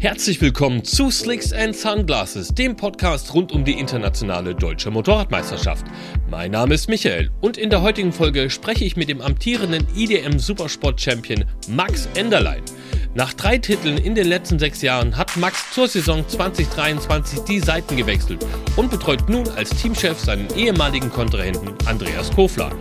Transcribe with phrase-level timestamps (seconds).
[0.00, 5.84] Herzlich willkommen zu Slicks and Sunglasses, dem Podcast rund um die internationale deutsche Motorradmeisterschaft.
[6.30, 10.38] Mein Name ist Michael und in der heutigen Folge spreche ich mit dem amtierenden IDM
[10.38, 12.62] Supersport Champion Max Enderlein.
[13.14, 17.98] Nach drei Titeln in den letzten sechs Jahren hat Max zur Saison 2023 die Seiten
[17.98, 18.46] gewechselt
[18.76, 22.72] und betreut nun als Teamchef seinen ehemaligen Kontrahenten Andreas Kofler.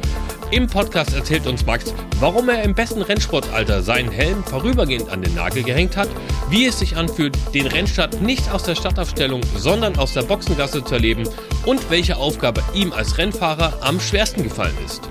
[0.51, 5.35] Im Podcast erzählt uns Max, warum er im besten Rennsportalter seinen Helm vorübergehend an den
[5.35, 6.09] Nagel gehängt hat,
[6.49, 10.95] wie es sich anfühlt, den Rennstart nicht aus der Startaufstellung, sondern aus der Boxengasse zu
[10.95, 11.29] erleben
[11.67, 15.07] und welche Aufgabe ihm als Rennfahrer am schwersten gefallen ist.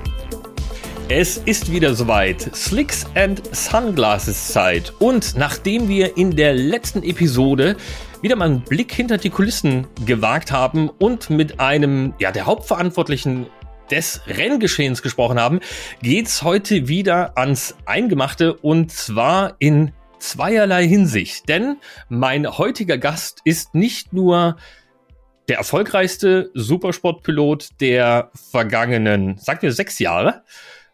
[1.09, 2.55] Es ist wieder soweit.
[2.55, 4.92] Slicks and Sunglasses Zeit.
[4.98, 7.77] Und nachdem wir in der letzten Episode
[8.20, 13.47] wieder mal einen Blick hinter die Kulissen gewagt haben und mit einem, ja, der Hauptverantwortlichen
[13.91, 15.60] des Renngeschehens gesprochen haben,
[16.02, 21.48] geht's heute wieder ans Eingemachte und zwar in zweierlei Hinsicht.
[21.48, 21.77] Denn
[22.09, 24.56] mein heutiger Gast ist nicht nur
[25.48, 30.42] der erfolgreichste Supersportpilot der vergangenen, sagen wir, sechs Jahre,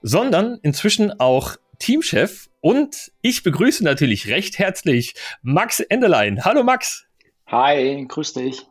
[0.03, 6.45] sondern inzwischen auch Teamchef und ich begrüße natürlich recht herzlich Max Enderlein.
[6.45, 7.06] Hallo Max.
[7.47, 8.67] Hi, grüß dich.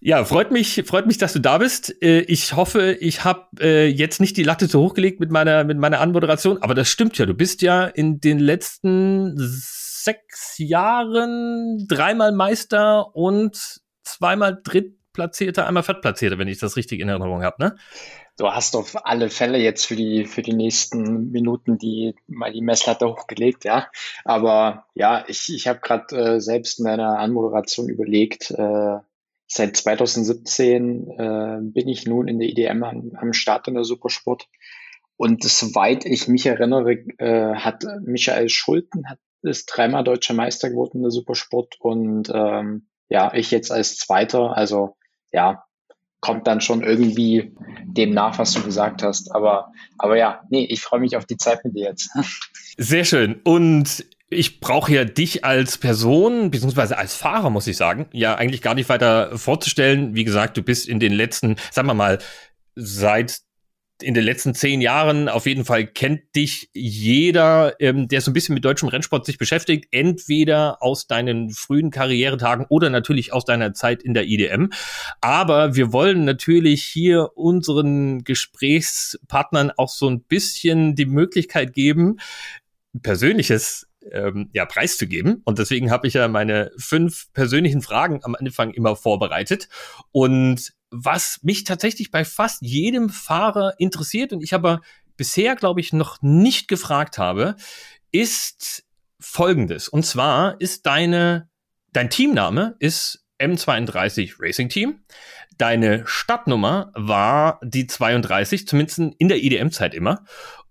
[0.00, 2.02] Ja, freut mich, freut mich, dass du da bist.
[2.02, 5.64] Äh, ich hoffe, ich habe äh, jetzt nicht die Latte zu hoch gelegt mit meiner
[5.64, 7.26] mit meiner Anmoderation, aber das stimmt ja.
[7.26, 16.38] Du bist ja in den letzten sechs Jahren dreimal Meister und zweimal Drittplatzierter, einmal Viertplatzierter,
[16.38, 17.76] wenn ich das richtig in Erinnerung habe, ne?
[18.38, 22.62] Du hast auf alle Fälle jetzt für die für die nächsten Minuten die mal die
[22.62, 23.88] Messlatte hochgelegt, ja.
[24.24, 28.52] Aber ja, ich ich habe gerade äh, selbst in einer Anmoderation überlegt.
[28.52, 28.98] Äh,
[29.48, 34.46] Seit 2017 äh, bin ich nun in der IDM am, am Start in der Supersport.
[35.16, 40.98] Und soweit ich mich erinnere, äh, hat Michael Schulten hat, ist dreimal deutscher Meister geworden
[40.98, 44.56] in der Supersport und ähm, ja, ich jetzt als Zweiter.
[44.56, 44.96] Also
[45.32, 45.64] ja,
[46.20, 49.34] kommt dann schon irgendwie dem nach, was du gesagt hast.
[49.34, 52.10] Aber, aber ja, nee, ich freue mich auf die Zeit mit dir jetzt.
[52.76, 53.40] Sehr schön.
[53.44, 58.62] Und ich brauche ja dich als Person, beziehungsweise als Fahrer, muss ich sagen, ja eigentlich
[58.62, 60.14] gar nicht weiter vorzustellen.
[60.14, 62.18] Wie gesagt, du bist in den letzten, sagen wir mal,
[62.74, 63.40] seit
[64.00, 68.34] in den letzten zehn Jahren auf jeden Fall kennt dich jeder, ähm, der so ein
[68.34, 73.72] bisschen mit deutschem Rennsport sich beschäftigt, entweder aus deinen frühen Karrieretagen oder natürlich aus deiner
[73.72, 74.70] Zeit in der IDM.
[75.20, 82.18] Aber wir wollen natürlich hier unseren Gesprächspartnern auch so ein bisschen die Möglichkeit geben,
[83.02, 85.42] Persönliches ähm, ja, preiszugeben.
[85.44, 89.68] Und deswegen habe ich ja meine fünf persönlichen Fragen am Anfang immer vorbereitet.
[90.12, 94.80] Und was mich tatsächlich bei fast jedem Fahrer interessiert und ich aber
[95.16, 97.56] bisher, glaube ich, noch nicht gefragt habe,
[98.12, 98.84] ist
[99.20, 99.88] folgendes.
[99.88, 101.48] Und zwar ist deine,
[101.92, 105.00] dein Teamname ist M32 Racing Team.
[105.56, 110.24] Deine Stadtnummer war die 32, zumindest in der IDM-Zeit immer.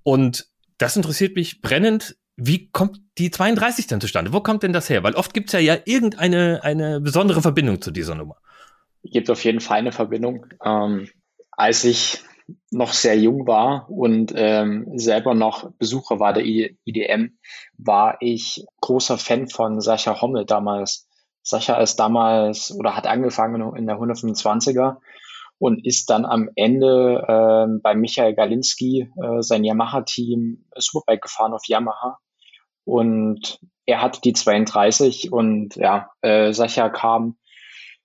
[0.04, 2.18] Und das interessiert mich brennend.
[2.38, 4.31] Wie kommt die 32 dann zustande?
[4.31, 5.02] Wo kommt denn das her?
[5.02, 8.38] Weil oft gibt's ja ja irgendeine eine besondere Verbindung zu dieser Nummer.
[9.03, 10.46] Gibt auf jeden Fall eine Verbindung.
[10.64, 11.09] Ähm,
[11.52, 12.24] als ich
[12.70, 17.38] noch sehr jung war und ähm, selber noch Besucher war der IDM,
[17.78, 21.08] war ich großer Fan von Sascha Hommel damals.
[21.42, 24.98] Sascha ist damals oder hat angefangen in der 125er
[25.58, 31.66] und ist dann am Ende äh, bei Michael Galinski äh, sein Yamaha-Team Superbike gefahren auf
[31.66, 32.19] Yamaha
[32.88, 37.38] und er hatte die 32 und ja, äh, Sacha kam,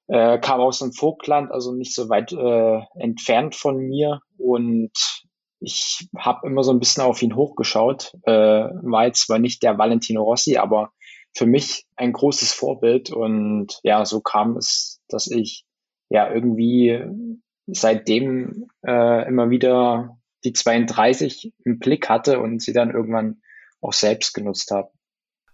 [0.09, 4.21] äh, kam aus dem Vogtland, also nicht so weit äh, entfernt von mir.
[4.39, 4.91] Und
[5.61, 8.13] ich habe immer so ein bisschen auf ihn hochgeschaut.
[8.25, 10.91] Äh, war jetzt zwar nicht der Valentino Rossi, aber
[11.33, 13.11] für mich ein großes Vorbild.
[13.11, 15.65] Und ja, so kam es, dass ich
[16.11, 17.05] ja irgendwie
[17.67, 23.42] seitdem äh, immer wieder die 32 im Blick hatte und sie dann irgendwann
[23.83, 24.91] auch selbst genutzt habe.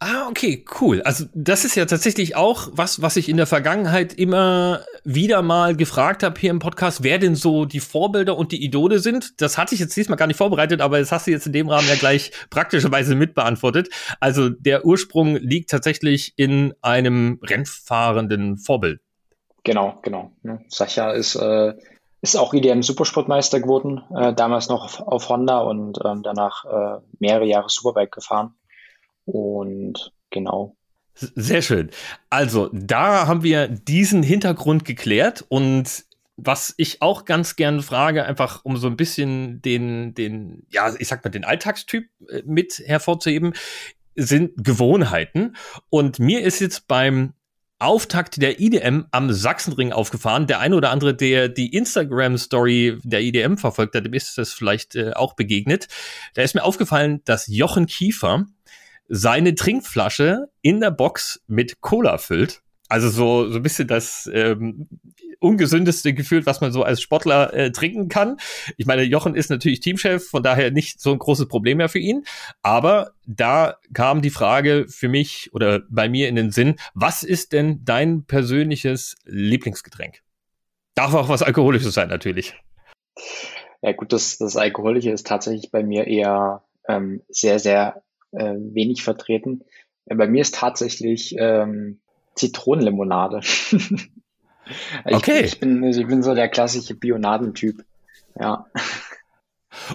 [0.01, 1.03] Ah, okay, cool.
[1.03, 5.75] Also das ist ja tatsächlich auch was, was ich in der Vergangenheit immer wieder mal
[5.75, 9.41] gefragt habe hier im Podcast, wer denn so die Vorbilder und die Idole sind.
[9.41, 11.69] Das hatte ich jetzt diesmal gar nicht vorbereitet, aber das hast du jetzt in dem
[11.69, 13.89] Rahmen ja gleich praktischerweise mitbeantwortet.
[14.21, 19.01] Also der Ursprung liegt tatsächlich in einem rennfahrenden Vorbild.
[19.65, 20.31] Genau, genau.
[20.69, 21.75] Sacha ist äh,
[22.21, 27.47] ist auch IDM Supersportmeister geworden, äh, damals noch auf, Honda und ähm, danach äh, mehrere
[27.47, 28.55] Jahre Superbike gefahren.
[29.25, 30.77] Und genau.
[31.15, 31.91] Sehr schön.
[32.31, 36.05] Also, da haben wir diesen Hintergrund geklärt und
[36.37, 41.09] was ich auch ganz gern frage, einfach um so ein bisschen den, den, ja, ich
[41.09, 43.55] sag mal, den Alltagstyp äh, mit hervorzuheben,
[44.15, 45.57] sind Gewohnheiten.
[45.91, 47.35] Und mir ist jetzt beim
[47.79, 50.47] Auftakt der IDM am Sachsenring aufgefahren.
[50.47, 54.97] Der eine oder andere, der die Instagram-Story der IDM verfolgt hat, dem ist das vielleicht
[54.97, 55.89] äh, auch begegnet.
[56.35, 58.47] Da ist mir aufgefallen, dass Jochen Kiefer
[59.09, 62.63] seine Trinkflasche in der Box mit Cola füllt.
[62.89, 64.89] Also so, so ein bisschen das ähm,
[65.41, 68.39] ungesündeste Gefühl, was man so als Sportler äh, trinken kann.
[68.77, 71.99] Ich meine, Jochen ist natürlich Teamchef, von daher nicht so ein großes Problem mehr für
[71.99, 72.25] ihn.
[72.63, 77.53] Aber da kam die Frage für mich oder bei mir in den Sinn, was ist
[77.53, 80.23] denn dein persönliches Lieblingsgetränk?
[80.95, 82.55] Darf auch was Alkoholisches sein, natürlich.
[83.83, 88.03] Ja gut, das, das Alkoholische ist tatsächlich bei mir eher ähm, sehr, sehr
[88.33, 89.65] äh, wenig vertreten.
[90.07, 92.01] Bei mir ist tatsächlich ähm,
[92.39, 93.41] Zitronenlimonade.
[95.07, 95.41] ich, okay.
[95.45, 97.85] Ich bin, ich bin so der klassische Bionadentyp.
[98.39, 98.67] Ja.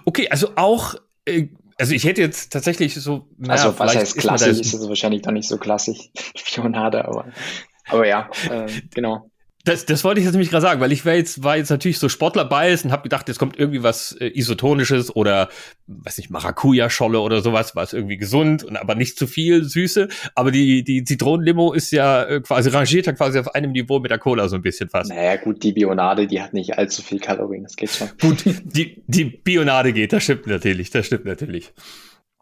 [0.05, 0.95] Okay, also auch,
[1.25, 1.47] äh,
[1.77, 3.27] also ich hätte jetzt tatsächlich so.
[3.37, 4.59] Naja, also was heißt klassisch?
[4.59, 6.09] Ist, ist es wahrscheinlich doch nicht so klassisch,
[6.55, 7.27] Bionade, aber,
[7.87, 9.29] aber ja, äh, genau.
[9.65, 11.97] Das, das wollte ich jetzt nämlich gerade sagen, weil ich war jetzt, war jetzt natürlich
[11.97, 15.47] so Sportler bei und habe gedacht, jetzt kommt irgendwie was äh, Isotonisches oder,
[15.87, 20.09] weiß nicht, Maracuja-Scholle oder sowas, was irgendwie gesund und aber nicht zu viel Süße.
[20.35, 24.11] Aber die, die Zitronenlimo ist ja äh, quasi rangiert ja quasi auf einem Niveau mit
[24.11, 25.09] der Cola so ein bisschen fast.
[25.09, 28.09] Naja, gut, die Bionade, die hat nicht allzu viel Kalorien, das geht schon.
[28.19, 31.71] Gut, die, die Bionade geht, das stimmt natürlich, das stimmt natürlich.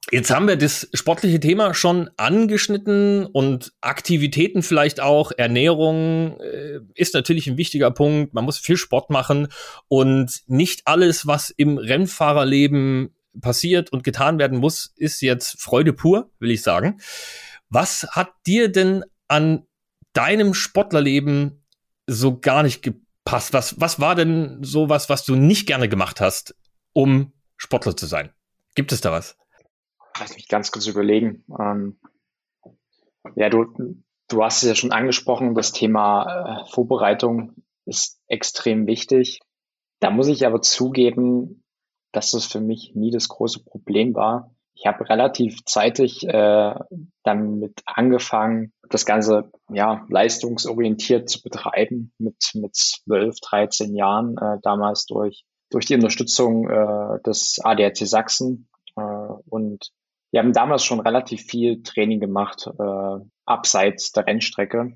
[0.10, 5.32] Jetzt haben wir das sportliche Thema schon angeschnitten und Aktivitäten vielleicht auch.
[5.38, 8.34] Ernährung äh, ist natürlich ein wichtiger Punkt.
[8.34, 9.48] Man muss viel Sport machen
[9.88, 16.32] und nicht alles, was im Rennfahrerleben passiert und getan werden muss, ist jetzt Freude pur,
[16.40, 17.00] will ich sagen.
[17.70, 19.66] Was hat dir denn an
[20.14, 21.64] deinem Sportlerleben
[22.08, 23.54] so gar nicht gepasst?
[23.54, 26.56] Was, was war denn so was, was du nicht gerne gemacht hast,
[26.92, 28.32] um Sportler zu sein?
[28.76, 29.38] Gibt es da was?
[30.20, 31.44] Lass mich ganz kurz überlegen.
[31.60, 32.00] Ähm,
[33.36, 33.66] ja, du,
[34.28, 39.40] du hast es ja schon angesprochen, das Thema äh, Vorbereitung ist extrem wichtig.
[40.00, 41.64] Da muss ich aber zugeben,
[42.12, 44.54] dass das für mich nie das große Problem war.
[44.74, 46.76] Ich habe relativ zeitig äh,
[47.24, 55.06] damit angefangen, das Ganze ja leistungsorientiert zu betreiben mit mit 12, 13 Jahren äh, damals
[55.06, 59.92] durch durch die Unterstützung äh, des ADAC Sachsen äh, und
[60.32, 64.94] wir haben damals schon relativ viel Training gemacht, äh, abseits der Rennstrecke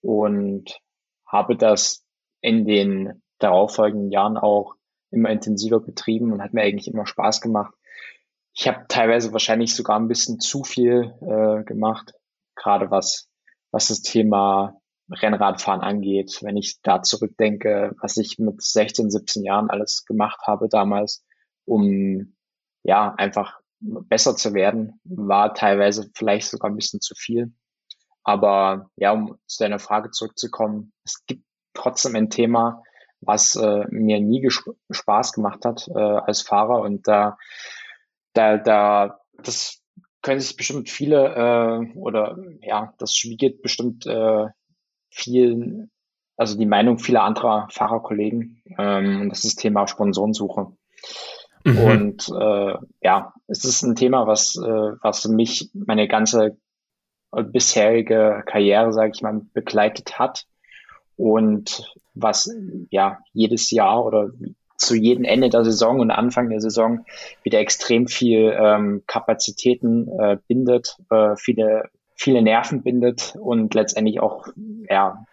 [0.00, 0.80] und
[1.26, 2.04] habe das
[2.40, 4.74] in den darauffolgenden Jahren auch
[5.10, 7.74] immer intensiver betrieben und hat mir eigentlich immer Spaß gemacht.
[8.54, 12.12] Ich habe teilweise wahrscheinlich sogar ein bisschen zu viel äh, gemacht,
[12.54, 13.28] gerade was,
[13.70, 14.78] was das Thema
[15.10, 16.38] Rennradfahren angeht.
[16.42, 21.24] Wenn ich da zurückdenke, was ich mit 16, 17 Jahren alles gemacht habe damals,
[21.64, 22.34] um
[22.82, 27.52] ja einfach besser zu werden, war teilweise vielleicht sogar ein bisschen zu viel.
[28.24, 31.44] Aber ja, um zu deiner Frage zurückzukommen, es gibt
[31.74, 32.82] trotzdem ein Thema,
[33.20, 34.48] was äh, mir nie
[34.90, 37.36] Spaß gemacht hat äh, als Fahrer und da,
[38.32, 39.80] da, da, das
[40.22, 44.46] können sich bestimmt viele äh, oder ja, das spiegelt bestimmt äh,
[45.10, 45.90] vielen,
[46.36, 50.72] also die Meinung vieler anderer Fahrerkollegen ähm, und das ist das Thema Sponsorensuche.
[51.64, 51.78] Mhm.
[51.78, 56.56] Und äh, ja, es ist ein Thema, was, äh, was mich meine ganze
[57.32, 60.44] bisherige Karriere, sage ich mal, begleitet hat
[61.16, 62.50] und was
[62.90, 64.30] ja jedes Jahr oder
[64.76, 67.06] zu jedem Ende der Saison und Anfang der Saison
[67.42, 74.46] wieder extrem viel ähm, Kapazitäten äh, bindet, äh, viele viele Nerven bindet und letztendlich auch
[74.88, 75.24] ja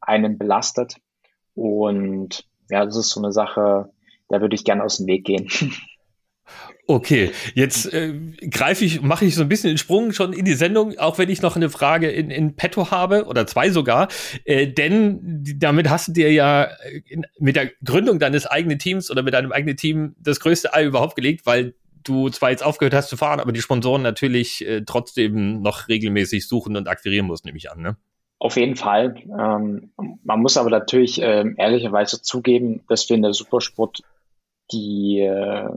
[0.00, 0.96] einen belastet
[1.54, 3.90] und ja, das ist so eine Sache,
[4.28, 5.48] da würde ich gerne aus dem Weg gehen.
[6.86, 8.12] Okay, jetzt äh,
[8.50, 11.30] greife ich, mache ich so ein bisschen den Sprung schon in die Sendung, auch wenn
[11.30, 14.08] ich noch eine Frage in, in petto habe oder zwei sogar.
[14.44, 16.68] Äh, denn damit hast du dir ja
[17.08, 20.84] in, mit der Gründung deines eigenen Teams oder mit deinem eigenen Team das größte Ei
[20.84, 24.82] überhaupt gelegt, weil du zwar jetzt aufgehört hast zu fahren, aber die Sponsoren natürlich äh,
[24.84, 27.96] trotzdem noch regelmäßig suchen und akquirieren musst, nehme ich an, ne?
[28.38, 29.14] Auf jeden Fall.
[29.38, 34.02] Ähm, man muss aber natürlich äh, ehrlicherweise zugeben, dass wir in der Supersport
[34.72, 35.68] die, äh,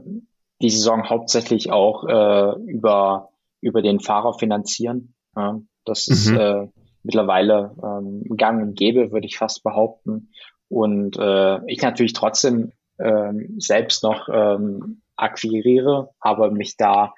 [0.60, 3.30] die Saison hauptsächlich auch äh, über,
[3.60, 5.14] über den Fahrer finanzieren.
[5.36, 6.14] Ja, das mhm.
[6.14, 6.66] ist äh,
[7.02, 10.30] mittlerweile ähm, gang und gäbe, würde ich fast behaupten.
[10.68, 17.14] Und äh, ich natürlich trotzdem ähm, selbst noch ähm, akquiriere, aber mich da,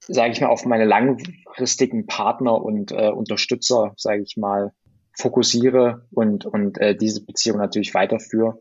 [0.00, 4.72] sage ich mal, auf meine langfristigen Partner und äh, Unterstützer, sage ich mal,
[5.18, 8.60] fokussiere und, und äh, diese Beziehung natürlich weiterführe.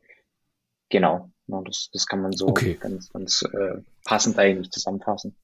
[0.90, 1.30] Genau.
[1.48, 2.78] Ja, das, das kann man so okay.
[2.80, 5.36] ganz, ganz äh, passend eigentlich zusammenfassen.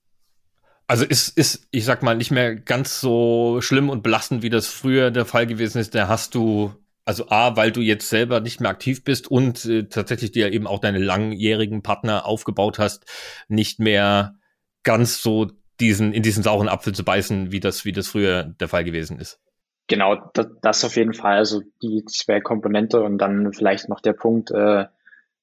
[0.88, 4.68] Also ist, ist, ich sag mal, nicht mehr ganz so schlimm und belastend, wie das
[4.68, 5.96] früher der Fall gewesen ist.
[5.96, 6.74] Da hast du,
[7.06, 10.68] also A, weil du jetzt selber nicht mehr aktiv bist und äh, tatsächlich dir eben
[10.68, 13.06] auch deine langjährigen Partner aufgebaut hast,
[13.48, 14.36] nicht mehr
[14.84, 18.68] ganz so diesen, in diesen sauren Apfel zu beißen, wie das, wie das früher der
[18.68, 19.40] Fall gewesen ist.
[19.88, 21.38] Genau, das, das auf jeden Fall.
[21.38, 24.86] Also die zwei Komponente und dann vielleicht noch der Punkt, äh,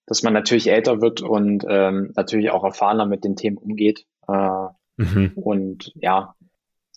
[0.09, 4.07] dass man natürlich älter wird und ähm, natürlich auch erfahrener mit den Themen umgeht.
[4.27, 5.33] Äh, mhm.
[5.35, 6.35] Und ja,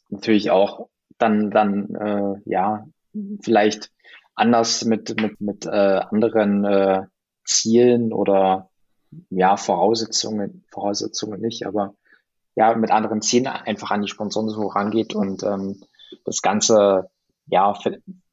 [0.09, 0.87] natürlich auch
[1.17, 2.85] dann, dann äh, ja,
[3.41, 3.91] vielleicht
[4.33, 5.69] anders mit, mit, mit äh,
[6.09, 7.03] anderen äh,
[7.43, 8.69] Zielen oder
[9.29, 11.95] ja, Voraussetzungen, Voraussetzungen nicht, aber
[12.55, 15.81] ja, mit anderen Zielen einfach an die Sponsoren so rangeht und ähm,
[16.23, 17.09] das Ganze
[17.47, 17.77] ja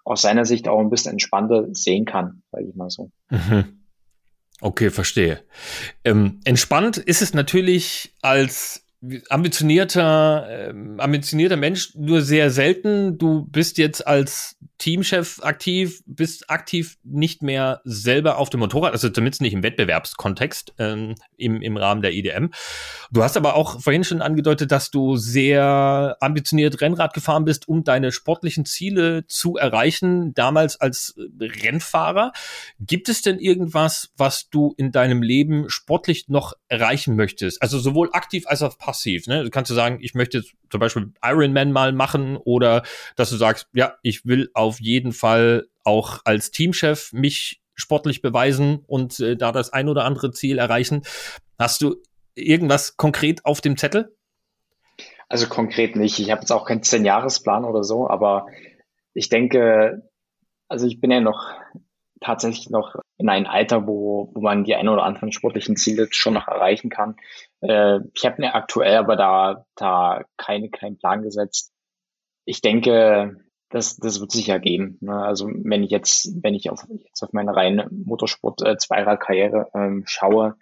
[0.05, 3.11] aus seiner Sicht auch ein bisschen entspannter sehen kann, sage ich mal so.
[3.31, 3.78] Mhm.
[4.61, 5.41] Okay, verstehe.
[6.05, 8.85] Ähm, entspannt ist es natürlich als
[9.31, 13.19] ambitionierter, äh, ambitionierter Mensch nur sehr selten.
[13.19, 19.09] Du bist jetzt als Teamchef aktiv, bist aktiv nicht mehr selber auf dem Motorrad, also
[19.09, 22.51] zumindest nicht im Wettbewerbskontext ähm, im, im Rahmen der IDM.
[23.11, 27.83] Du hast aber auch vorhin schon angedeutet, dass du sehr ambitioniert Rennrad gefahren bist, um
[27.83, 32.33] deine sportlichen Ziele zu erreichen, damals als Rennfahrer.
[32.79, 37.61] Gibt es denn irgendwas, was du in deinem Leben sportlich noch erreichen möchtest?
[37.63, 39.27] Also sowohl aktiv als auch passiv.
[39.27, 39.43] Ne?
[39.43, 42.83] Du kannst du sagen, ich möchte zum Beispiel Ironman mal machen oder
[43.17, 48.85] dass du sagst, ja, ich will auf jeden Fall auch als Teamchef mich sportlich beweisen
[48.87, 51.03] und äh, da das ein oder andere Ziel erreichen.
[51.59, 51.97] Hast du
[52.35, 54.15] irgendwas konkret auf dem Zettel?
[55.29, 56.19] Also konkret nicht.
[56.19, 58.47] Ich habe jetzt auch keinen Zehn-Jahres-Plan oder so, aber
[59.15, 60.09] ich denke,
[60.69, 61.55] also ich bin ja noch
[62.21, 66.35] tatsächlich noch in einem Alter, wo, wo man die ein oder anderen sportlichen Ziele schon
[66.35, 67.17] noch erreichen kann.
[67.61, 71.73] Äh, ich habe mir aktuell aber da, da keine, keinen Plan gesetzt.
[72.45, 73.37] Ich denke,
[73.71, 74.99] das, das wird sich ergeben.
[75.01, 75.15] Ne?
[75.15, 80.57] Also wenn ich jetzt, wenn ich auf, jetzt auf meine reine Motorsport-Zweiradkarriere äh, ähm, schaue,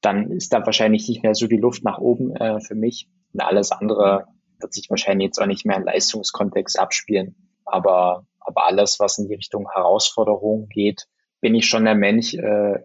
[0.00, 3.08] dann ist da wahrscheinlich nicht mehr so die Luft nach oben äh, für mich.
[3.32, 4.26] Und alles andere
[4.60, 7.36] wird sich wahrscheinlich jetzt auch nicht mehr im Leistungskontext abspielen.
[7.64, 11.06] Aber, aber alles, was in die Richtung Herausforderung geht,
[11.40, 12.78] bin ich schon der Mensch äh,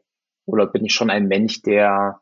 [0.46, 2.22] oder bin ich schon ein Mensch, der,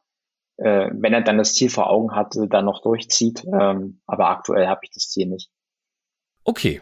[0.57, 3.43] äh, wenn er dann das Ziel vor Augen hat, dann noch durchzieht.
[3.45, 5.49] Ähm, aber aktuell habe ich das Ziel nicht.
[6.43, 6.81] Okay,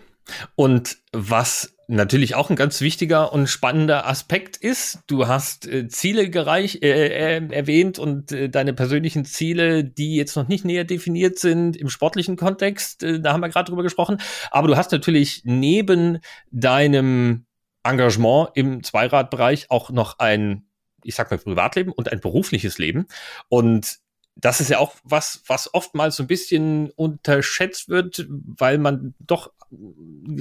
[0.55, 6.29] und was natürlich auch ein ganz wichtiger und spannender Aspekt ist, du hast äh, Ziele
[6.29, 11.39] gereich, äh, äh, erwähnt und äh, deine persönlichen Ziele, die jetzt noch nicht näher definiert
[11.39, 14.21] sind im sportlichen Kontext, äh, da haben wir gerade drüber gesprochen,
[14.51, 16.19] aber du hast natürlich neben
[16.51, 17.45] deinem
[17.83, 20.69] Engagement im Zweiradbereich auch noch ein
[21.03, 23.07] ich sag mal Privatleben und ein berufliches Leben.
[23.47, 23.99] Und
[24.35, 29.51] das ist ja auch was, was oftmals so ein bisschen unterschätzt wird, weil man doch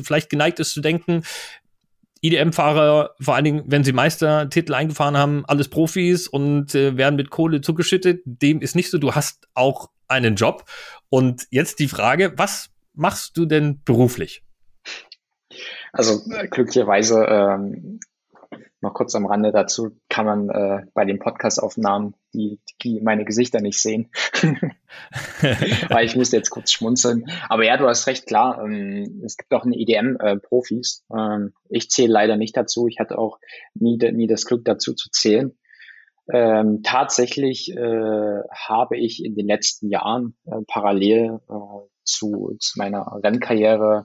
[0.03, 1.25] vielleicht geneigt ist zu denken,
[2.21, 7.31] IDM-Fahrer, vor allen Dingen, wenn sie Meistertitel eingefahren haben, alles Profis und äh, werden mit
[7.31, 8.23] Kohle zugeschüttet.
[8.25, 8.99] Dem ist nicht so.
[8.99, 10.65] Du hast auch einen Job.
[11.11, 14.43] Und jetzt die Frage, was machst du denn beruflich?
[15.93, 18.01] Also äh, glücklicherweise ähm,
[18.81, 23.61] noch kurz am Rande dazu kann man äh, bei den Podcast-Aufnahmen die, die meine Gesichter
[23.61, 24.11] nicht sehen.
[25.89, 27.25] Weil ich musste jetzt kurz schmunzeln.
[27.49, 28.63] Aber ja, du hast recht, klar.
[28.63, 31.05] Ähm, es gibt auch eine EDM-Profis.
[31.13, 32.87] Äh, ähm, ich zähle leider nicht dazu.
[32.87, 33.39] Ich hatte auch
[33.75, 35.59] nie, nie das Glück dazu zu zählen.
[36.33, 43.19] Ähm, tatsächlich äh, habe ich in den letzten Jahren äh, parallel äh, zu, zu meiner
[43.25, 44.05] Rennkarriere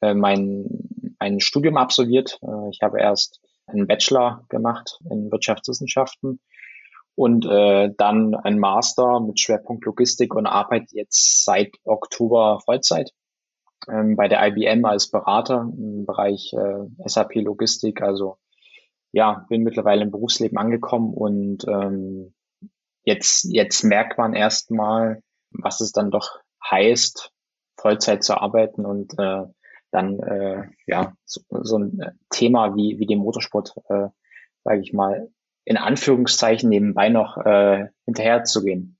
[0.00, 0.66] äh, mein,
[1.18, 2.38] ein Studium absolviert.
[2.42, 6.40] Äh, ich habe erst einen Bachelor gemacht in Wirtschaftswissenschaften
[7.14, 13.12] und äh, dann ein Master mit Schwerpunkt Logistik und arbeite jetzt seit Oktober Vollzeit
[13.88, 18.02] ähm, bei der IBM als Berater im Bereich äh, SAP Logistik.
[18.02, 18.38] Also
[19.12, 22.34] ja, bin mittlerweile im Berufsleben angekommen und ähm,
[23.04, 26.38] jetzt, jetzt merkt man erstmal, was es dann doch
[26.70, 27.32] heißt,
[27.80, 29.44] Vollzeit zu arbeiten und äh,
[29.90, 34.08] dann äh, ja so, so ein äh, Thema wie wie dem Motorsport, äh,
[34.64, 35.30] sage ich mal,
[35.64, 38.98] in Anführungszeichen nebenbei noch äh, hinterher zu gehen.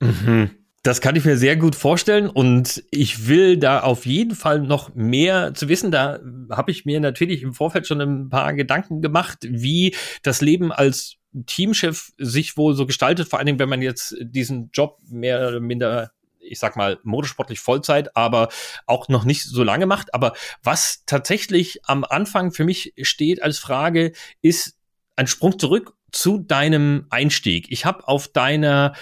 [0.00, 0.50] Mhm.
[0.82, 4.94] Das kann ich mir sehr gut vorstellen und ich will da auf jeden Fall noch
[4.94, 5.90] mehr zu wissen.
[5.90, 10.70] Da habe ich mir natürlich im Vorfeld schon ein paar Gedanken gemacht, wie das Leben
[10.70, 11.16] als
[11.46, 15.58] Teamchef sich wohl so gestaltet, vor allen Dingen, wenn man jetzt diesen Job mehr oder
[15.58, 16.12] minder
[16.46, 18.48] ich sag mal, motorsportlich Vollzeit, aber
[18.86, 20.14] auch noch nicht so lange macht.
[20.14, 24.12] Aber was tatsächlich am Anfang für mich steht als Frage,
[24.42, 24.76] ist
[25.16, 27.66] ein Sprung zurück zu deinem Einstieg.
[27.70, 28.94] Ich habe auf deiner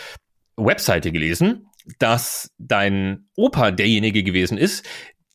[0.56, 1.66] Webseite gelesen,
[1.98, 4.86] dass dein Opa derjenige gewesen ist,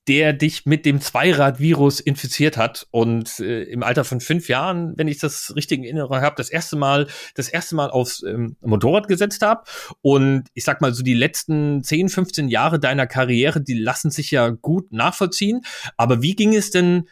[0.07, 5.07] der dich mit dem Zweirad-Virus infiziert hat und äh, im Alter von fünf Jahren, wenn
[5.07, 9.07] ich das richtig in Erinnerung habe, das erste Mal, das erste Mal aufs ähm, Motorrad
[9.07, 9.63] gesetzt habe.
[10.01, 14.31] Und ich sag mal so, die letzten 10, 15 Jahre deiner Karriere, die lassen sich
[14.31, 15.61] ja gut nachvollziehen.
[15.95, 17.07] Aber wie ging es denn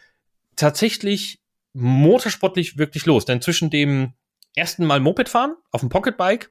[0.56, 1.40] tatsächlich
[1.74, 3.24] motorsportlich wirklich los?
[3.24, 4.14] Denn zwischen dem
[4.56, 6.50] ersten Mal Moped fahren auf dem Pocketbike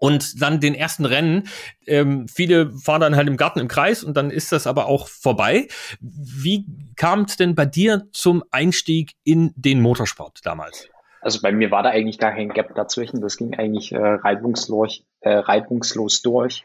[0.00, 1.44] und dann den ersten Rennen.
[1.86, 5.06] Ähm, viele fahren dann halt im Garten im Kreis und dann ist das aber auch
[5.06, 5.68] vorbei.
[6.00, 6.66] Wie
[6.96, 10.88] kam es denn bei dir zum Einstieg in den Motorsport damals?
[11.20, 13.20] Also bei mir war da eigentlich gar kein Gap dazwischen.
[13.20, 16.64] Das ging eigentlich äh, reibungslos, äh, reibungslos durch.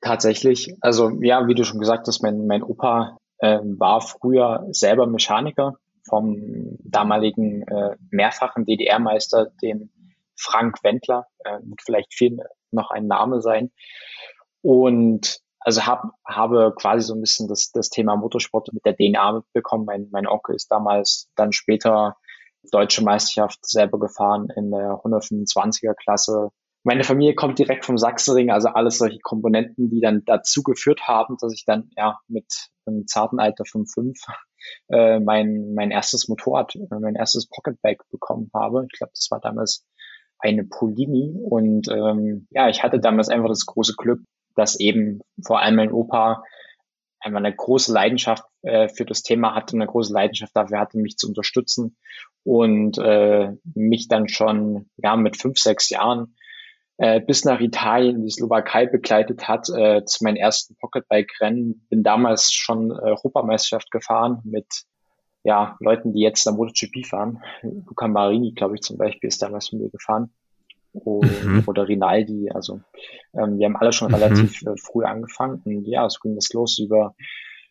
[0.00, 0.74] Tatsächlich.
[0.80, 5.74] Also ja, wie du schon gesagt hast, mein, mein Opa äh, war früher selber Mechaniker
[6.08, 9.90] vom damaligen äh, mehrfachen DDR-Meister, dem
[10.38, 12.38] Frank Wendler, äh, wird vielleicht viel
[12.70, 13.70] noch ein Name sein.
[14.62, 19.32] Und also hab, habe quasi so ein bisschen das, das Thema Motorsport mit der DNA
[19.32, 19.84] mitbekommen.
[19.84, 22.16] Mein, mein Onkel ist damals dann später
[22.70, 26.50] deutsche Meisterschaft selber gefahren in der 125er Klasse.
[26.84, 31.36] Meine Familie kommt direkt vom Sachsenring, also alles solche Komponenten, die dann dazu geführt haben,
[31.40, 34.18] dass ich dann ja mit einem zarten Alter von fünf
[34.88, 38.86] äh, mein, mein erstes Motorrad, äh, mein erstes Pocketbike bekommen habe.
[38.90, 39.84] Ich glaube, das war damals
[40.38, 41.34] eine Polini.
[41.42, 44.20] Und ähm, ja, ich hatte damals einfach das große Glück,
[44.54, 46.42] dass eben vor allem mein Opa
[47.20, 51.16] einfach eine große Leidenschaft äh, für das Thema hatte, eine große Leidenschaft dafür hatte, mich
[51.16, 51.96] zu unterstützen
[52.44, 56.36] und äh, mich dann schon ja mit fünf, sechs Jahren
[56.98, 61.86] äh, bis nach Italien die Slowakei begleitet hat äh, zu meinem ersten Pocketbike-Rennen.
[61.88, 64.66] Bin damals schon äh, Europameisterschaft gefahren mit
[65.44, 67.42] ja, Leuten, die jetzt der MotoGP fahren.
[67.62, 70.30] Luca Marini, glaube ich, zum Beispiel, ist damals mit mir gefahren.
[70.92, 71.62] Und, mhm.
[71.66, 72.50] Oder Rinaldi.
[72.50, 72.80] Also
[73.34, 74.14] ähm, wir haben alle schon mhm.
[74.14, 75.62] relativ äh, früh angefangen.
[75.64, 77.14] Und ja, so ging das los über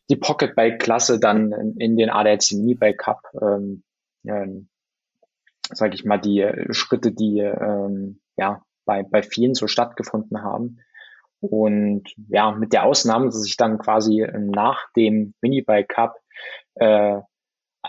[0.09, 3.21] die Pocketbike-Klasse, dann in, in den ADAC Minibike Cup.
[3.41, 3.83] Ähm,
[4.25, 4.69] ähm,
[5.69, 10.80] sage ich mal, die äh, Schritte, die ähm, ja bei, bei vielen so stattgefunden haben.
[11.39, 16.15] Und ja, mit der Ausnahme, dass ich dann quasi nach dem Minibike Cup
[16.75, 17.19] äh,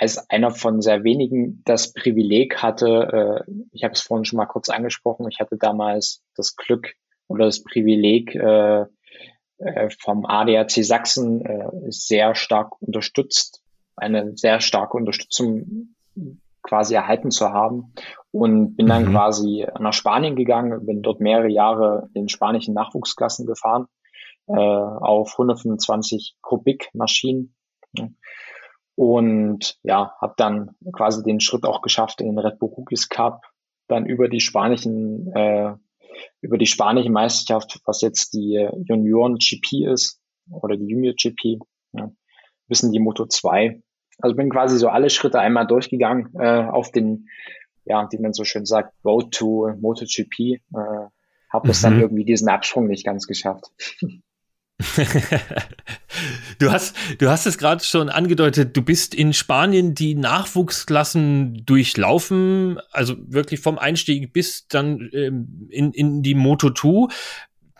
[0.00, 4.46] als einer von sehr wenigen das Privileg hatte, äh, ich habe es vorhin schon mal
[4.46, 6.94] kurz angesprochen, ich hatte damals das Glück
[7.26, 8.86] oder das Privileg, äh,
[9.58, 13.62] äh, vom ADAC Sachsen äh, sehr stark unterstützt,
[13.96, 15.94] eine sehr starke Unterstützung
[16.62, 17.92] quasi erhalten zu haben
[18.30, 19.10] und bin dann mhm.
[19.10, 23.86] quasi nach Spanien gegangen, bin dort mehrere Jahre in spanischen Nachwuchsklassen gefahren
[24.46, 27.54] äh, auf 125 Kubik Maschinen
[28.98, 33.42] und ja, habe dann quasi den Schritt auch geschafft in den Red Bull Rookies Cup,
[33.86, 35.74] dann über die spanischen, äh,
[36.40, 41.60] über die spanische Meisterschaft, was jetzt die Junioren GP ist oder die Junior GP,
[41.92, 42.10] ja,
[42.66, 43.80] bis in die Moto 2.
[44.18, 47.28] Also bin quasi so alle Schritte einmal durchgegangen äh, auf den,
[47.84, 50.40] ja, wie man so schön sagt, Road to MotoGP.
[50.40, 50.58] Äh,
[51.52, 51.84] habe es mhm.
[51.84, 53.70] dann irgendwie diesen Absprung nicht ganz geschafft.
[56.58, 62.78] du hast, du hast es gerade schon angedeutet, du bist in Spanien die Nachwuchsklassen durchlaufen,
[62.92, 67.12] also wirklich vom Einstieg bis dann ähm, in, in die Moto 2,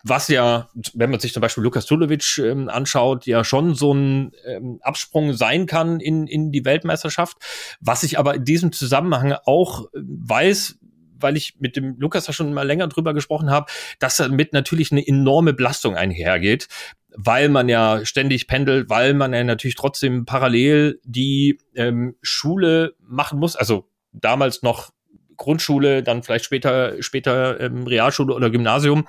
[0.03, 4.33] was ja, wenn man sich zum Beispiel Lukas Tulovic ähm, anschaut, ja schon so ein
[4.45, 7.37] ähm, Absprung sein kann in, in die Weltmeisterschaft.
[7.81, 10.79] Was ich aber in diesem Zusammenhang auch äh, weiß,
[11.21, 14.93] weil ich mit dem Lukas da schon mal länger drüber gesprochen habe, dass damit natürlich
[14.93, 16.69] eine enorme Belastung einhergeht,
[17.17, 23.39] weil man ja ständig pendelt, weil man ja natürlich trotzdem parallel die ähm, Schule machen
[23.39, 24.91] muss, also damals noch
[25.37, 29.09] Grundschule, dann vielleicht später später ähm, Realschule oder Gymnasium.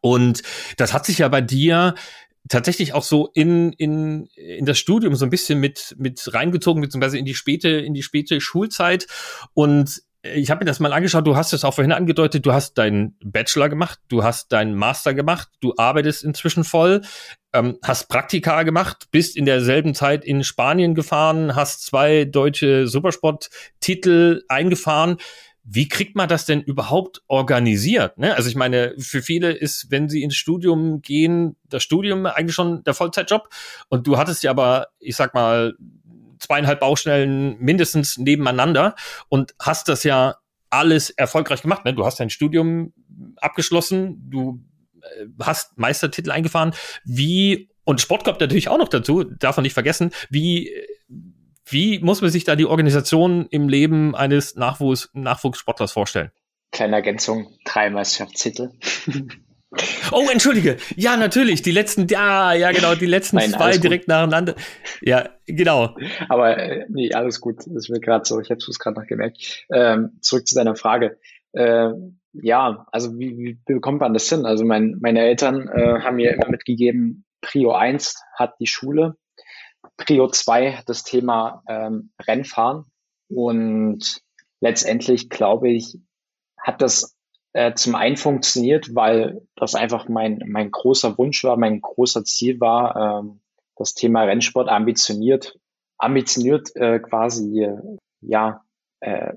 [0.00, 0.42] Und
[0.76, 1.94] das hat sich ja bei dir
[2.48, 7.18] tatsächlich auch so in, in, in das Studium so ein bisschen mit, mit reingezogen, beziehungsweise
[7.18, 9.06] in die späte, in die späte Schulzeit.
[9.54, 12.76] Und ich habe mir das mal angeschaut, du hast es auch vorhin angedeutet, du hast
[12.76, 17.02] deinen Bachelor gemacht, du hast deinen Master gemacht, du arbeitest inzwischen voll,
[17.54, 24.42] ähm, hast Praktika gemacht, bist in derselben Zeit in Spanien gefahren, hast zwei deutsche Supersport-Titel
[24.48, 25.16] eingefahren.
[25.62, 28.18] Wie kriegt man das denn überhaupt organisiert?
[28.18, 28.34] Ne?
[28.34, 32.82] Also ich meine, für viele ist, wenn sie ins Studium gehen, das Studium eigentlich schon
[32.84, 33.48] der Vollzeitjob.
[33.88, 35.74] Und du hattest ja aber, ich sag mal,
[36.40, 38.96] zweieinhalb Baustellen mindestens nebeneinander
[39.28, 40.36] und hast das ja
[40.70, 41.84] alles erfolgreich gemacht.
[41.84, 41.94] Ne?
[41.94, 42.92] Du hast dein Studium
[43.36, 44.60] abgeschlossen, du
[45.02, 46.74] äh, hast Meistertitel eingefahren.
[47.04, 50.72] Wie, und Sport kommt natürlich auch noch dazu, darf man nicht vergessen, wie,
[51.66, 56.30] wie muss man sich da die Organisation im Leben eines Nachwuchs, Nachwuchssportlers vorstellen?
[56.72, 58.70] Kleine Ergänzung, drei Meisterschaftstitel.
[60.10, 60.78] Oh, entschuldige.
[60.96, 61.62] Ja, natürlich.
[61.62, 64.56] Die letzten, ja, ja, genau, die letzten Nein, zwei direkt nacheinander.
[65.00, 65.96] Ja, genau.
[66.28, 67.58] Aber äh, nee, alles gut.
[67.58, 68.40] Das ist mir gerade so.
[68.40, 69.64] Ich habe es gerade noch gemerkt.
[69.72, 71.18] Ähm, zurück zu deiner Frage.
[71.52, 71.90] Äh,
[72.32, 74.46] ja, also wie, wie bekommt man das hin?
[74.46, 79.16] Also mein, meine Eltern äh, haben mir immer mitgegeben, Prio 1 hat die Schule,
[79.96, 82.84] Prio 2 hat das Thema ähm, Rennfahren
[83.28, 84.20] und
[84.60, 85.98] letztendlich glaube ich,
[86.58, 87.16] hat das
[87.52, 92.60] äh, zum einen funktioniert, weil das einfach mein, mein großer Wunsch war, mein großer Ziel
[92.60, 93.40] war, ähm,
[93.76, 95.58] das Thema Rennsport ambitioniert,
[95.98, 97.68] ambitioniert äh, quasi
[98.20, 98.62] ja
[99.00, 99.34] äh,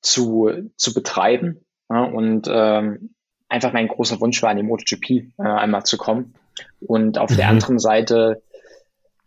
[0.00, 3.14] zu, zu betreiben ja, und ähm,
[3.48, 6.34] einfach mein großer Wunsch war, in die MotoGP äh, einmal zu kommen.
[6.80, 7.36] Und auf mhm.
[7.36, 8.42] der anderen Seite,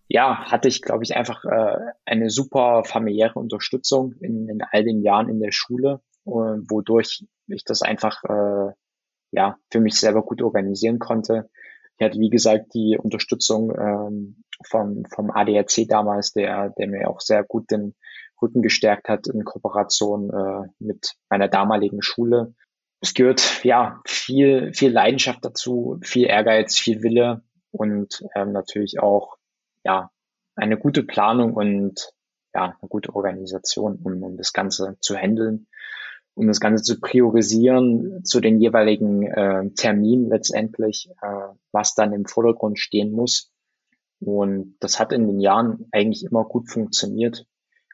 [0.07, 5.01] ja, hatte ich, glaube ich, einfach äh, eine super familiäre Unterstützung in, in all den
[5.01, 8.73] Jahren in der Schule, äh, wodurch ich das einfach äh,
[9.31, 11.49] ja für mich selber gut organisieren konnte.
[11.97, 17.21] Ich hatte, wie gesagt, die Unterstützung ähm, vom, vom ADAC damals, der, der mir auch
[17.21, 17.95] sehr gut den
[18.41, 22.53] Rücken gestärkt hat in Kooperation äh, mit meiner damaligen Schule.
[23.01, 29.37] Es gehört ja viel, viel Leidenschaft dazu, viel Ehrgeiz, viel Wille und ähm, natürlich auch
[29.83, 30.11] ja
[30.55, 32.11] eine gute Planung und
[32.53, 35.67] ja eine gute Organisation, um, um das Ganze zu handeln,
[36.37, 42.25] um das Ganze zu priorisieren zu den jeweiligen äh, Terminen letztendlich, äh, was dann im
[42.25, 43.51] Vordergrund stehen muss.
[44.19, 47.45] Und das hat in den Jahren eigentlich immer gut funktioniert.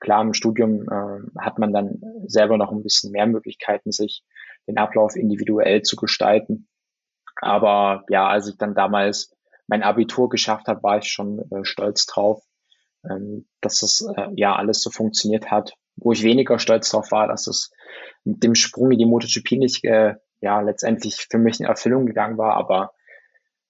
[0.01, 4.23] Klar, im Studium äh, hat man dann selber noch ein bisschen mehr Möglichkeiten, sich
[4.67, 6.67] den Ablauf individuell zu gestalten.
[7.41, 9.33] Aber ja, als ich dann damals
[9.67, 12.43] mein Abitur geschafft habe, war ich schon äh, stolz drauf,
[13.09, 15.75] ähm, dass das äh, ja alles so funktioniert hat.
[15.95, 17.71] Wo ich weniger stolz drauf war, dass es
[18.23, 22.37] mit dem Sprung in die MotoGP nicht äh, ja letztendlich für mich in Erfüllung gegangen
[22.37, 22.55] war.
[22.55, 22.91] Aber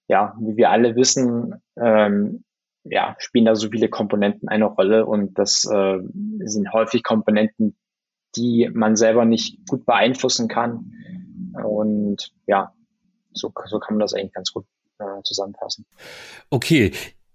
[0.07, 2.43] ja, wie wir alle wissen, ähm,
[2.83, 5.99] ja, spielen da so viele Komponenten eine Rolle und das äh,
[6.39, 7.77] sind häufig Komponenten,
[8.35, 10.91] die man selber nicht gut beeinflussen kann.
[11.63, 12.73] Und ja,
[13.33, 14.65] so, so kann man das eigentlich ganz gut
[14.99, 15.85] äh, zusammenfassen.
[16.49, 16.91] Okay,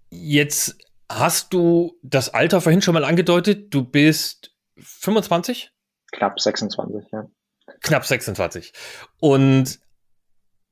[0.09, 0.77] jetzt
[1.09, 3.73] hast du das Alter vorhin schon mal angedeutet.
[3.73, 5.71] Du bist 25?
[6.11, 7.27] Knapp 26, ja.
[7.81, 8.73] Knapp 26.
[9.19, 9.79] Und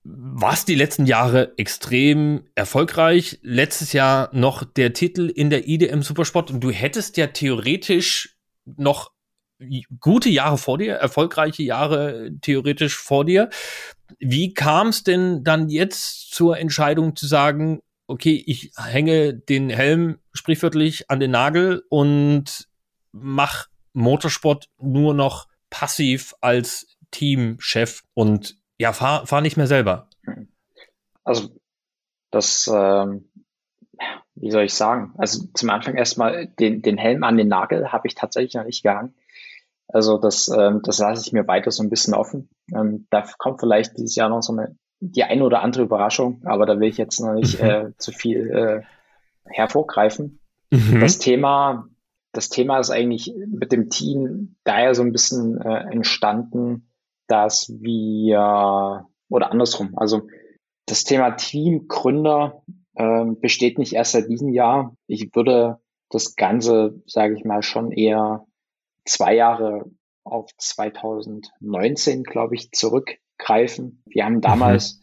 [0.04, 3.40] warst die letzten Jahre extrem erfolgreich.
[3.42, 9.12] Letztes Jahr noch der Titel in der IDM Supersport und du hättest ja theoretisch noch
[10.00, 13.50] gute Jahre vor dir, erfolgreiche Jahre theoretisch vor dir.
[14.20, 20.20] Wie kam es denn dann jetzt zur Entscheidung zu sagen, okay, ich hänge den Helm
[20.34, 22.68] sprichwörtlich an den Nagel und
[23.12, 30.10] mach Motorsport nur noch passiv als Teamchef und ja, fahr, fahr nicht mehr selber.
[31.24, 31.50] Also
[32.32, 33.30] das, ähm,
[34.36, 35.14] wie soll ich sagen?
[35.18, 38.84] Also zum Anfang erstmal den, den Helm an den Nagel habe ich tatsächlich noch nicht
[38.84, 39.16] gehangen.
[39.88, 42.50] Also das, ähm, das lasse ich mir weiter so ein bisschen offen.
[42.74, 46.66] Ähm, da kommt vielleicht dieses Jahr noch so eine die eine oder andere Überraschung, aber
[46.66, 47.68] da will ich jetzt noch nicht mhm.
[47.68, 48.82] äh, zu viel äh,
[49.46, 50.40] hervorgreifen.
[50.72, 51.00] Mhm.
[51.00, 51.88] Das Thema,
[52.38, 56.88] das Thema ist eigentlich mit dem Team daher so ein bisschen äh, entstanden,
[57.26, 60.28] dass wir, oder andersrum, also
[60.86, 62.62] das Thema Teamgründer
[62.94, 64.96] äh, besteht nicht erst seit diesem Jahr.
[65.08, 65.80] Ich würde
[66.12, 68.46] das Ganze, sage ich mal, schon eher
[69.04, 69.90] zwei Jahre
[70.24, 74.04] auf 2019, glaube ich, zurückgreifen.
[74.06, 75.02] Wir haben damals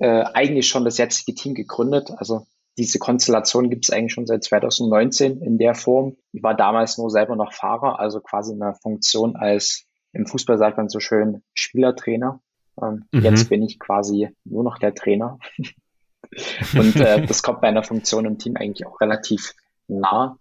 [0.00, 0.04] mhm.
[0.04, 2.10] äh, eigentlich schon das jetzige Team gegründet.
[2.16, 2.44] Also
[2.78, 6.16] diese Konstellation gibt es eigentlich schon seit 2019 in der Form.
[6.32, 10.76] Ich war damals nur selber noch Fahrer, also quasi eine Funktion als im Fußball sagt
[10.76, 12.40] man so schön Spielertrainer.
[12.80, 13.22] Ähm, mhm.
[13.22, 15.38] Jetzt bin ich quasi nur noch der Trainer.
[16.74, 19.54] Und äh, das kommt bei einer Funktion im Team eigentlich auch relativ
[19.88, 20.38] nah.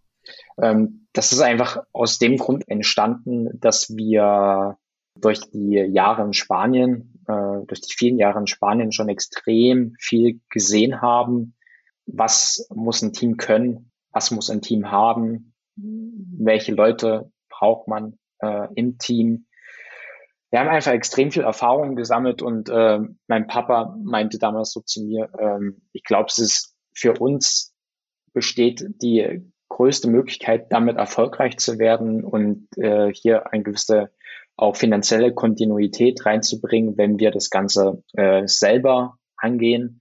[0.61, 4.77] Ähm, das ist einfach aus dem Grund entstanden, dass wir
[5.19, 10.39] durch die Jahre in Spanien, äh, durch die vielen Jahre in Spanien schon extrem viel
[10.49, 11.55] gesehen haben.
[12.05, 13.91] Was muss ein Team können?
[14.11, 15.53] Was muss ein Team haben?
[15.75, 19.45] Welche Leute braucht man äh, im Team?
[20.51, 25.03] wir haben einfach extrem viel Erfahrung gesammelt und äh, mein Papa meinte damals so zu
[25.03, 27.73] mir, ähm, ich glaube, es ist für uns
[28.33, 34.11] besteht die größte Möglichkeit, damit erfolgreich zu werden und äh, hier eine gewisse
[34.57, 40.00] auch finanzielle Kontinuität reinzubringen, wenn wir das Ganze äh, selber angehen.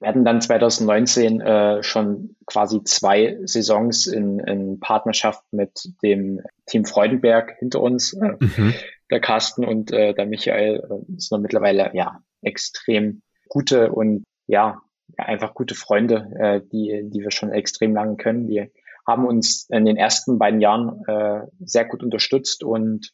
[0.00, 6.84] Wir hatten dann 2019 äh, schon quasi zwei Saisons in, in Partnerschaft mit dem Team
[6.84, 8.12] Freudenberg hinter uns.
[8.12, 8.74] Äh, mhm
[9.10, 14.82] der Carsten und äh, der Michael äh, sind mittlerweile ja extrem gute und ja,
[15.16, 18.48] einfach gute Freunde, äh, die, die wir schon extrem lange können.
[18.48, 18.68] Wir
[19.06, 23.10] haben uns in den ersten beiden Jahren äh, sehr gut unterstützt und,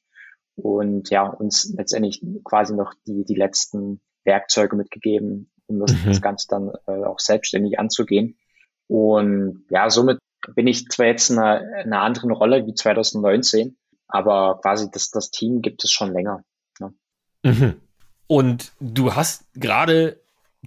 [0.57, 6.07] und ja, uns letztendlich quasi noch die, die letzten Werkzeuge mitgegeben, um das, mhm.
[6.07, 8.37] das Ganze dann äh, auch selbstständig anzugehen.
[8.87, 10.19] Und ja, somit
[10.55, 13.77] bin ich zwar jetzt in einer, in einer anderen Rolle wie 2019,
[14.09, 16.43] aber quasi das, das Team gibt es schon länger.
[16.81, 16.91] Ja.
[17.43, 17.81] Mhm.
[18.27, 20.21] Und du hast gerade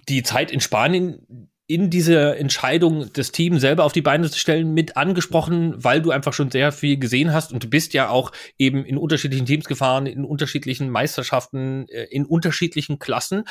[0.08, 4.72] die Zeit in Spanien in diese Entscheidung, das Team selber auf die Beine zu stellen,
[4.72, 8.32] mit angesprochen, weil du einfach schon sehr viel gesehen hast und du bist ja auch
[8.56, 13.44] eben in unterschiedlichen Teams gefahren, in unterschiedlichen Meisterschaften, äh, in unterschiedlichen Klassen.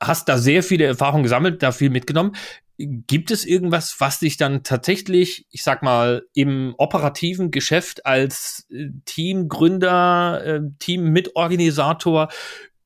[0.00, 2.36] Hast da sehr viele Erfahrungen gesammelt, da viel mitgenommen.
[2.78, 8.90] Gibt es irgendwas, was dich dann tatsächlich, ich sag mal, im operativen Geschäft als äh,
[9.04, 12.28] Teamgründer, äh, Teammitorganisator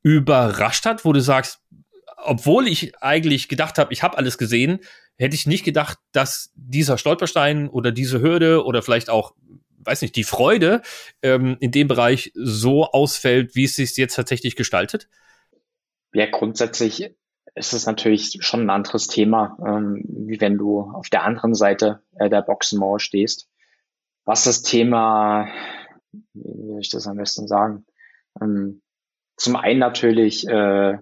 [0.02, 1.60] überrascht hat, wo du sagst,
[2.24, 4.80] obwohl ich eigentlich gedacht habe, ich habe alles gesehen,
[5.18, 9.34] hätte ich nicht gedacht, dass dieser Stolperstein oder diese Hürde oder vielleicht auch,
[9.78, 10.82] weiß nicht, die Freude
[11.22, 15.08] ähm, in dem Bereich so ausfällt, wie es sich jetzt tatsächlich gestaltet?
[16.12, 17.14] Ja, grundsätzlich
[17.54, 22.02] ist es natürlich schon ein anderes Thema, ähm, wie wenn du auf der anderen Seite
[22.16, 23.48] äh, der Boxenmauer stehst.
[24.24, 25.48] Was das Thema,
[26.34, 27.84] wie soll ich das am besten sagen?
[28.40, 28.82] Ähm,
[29.36, 30.98] zum einen natürlich äh,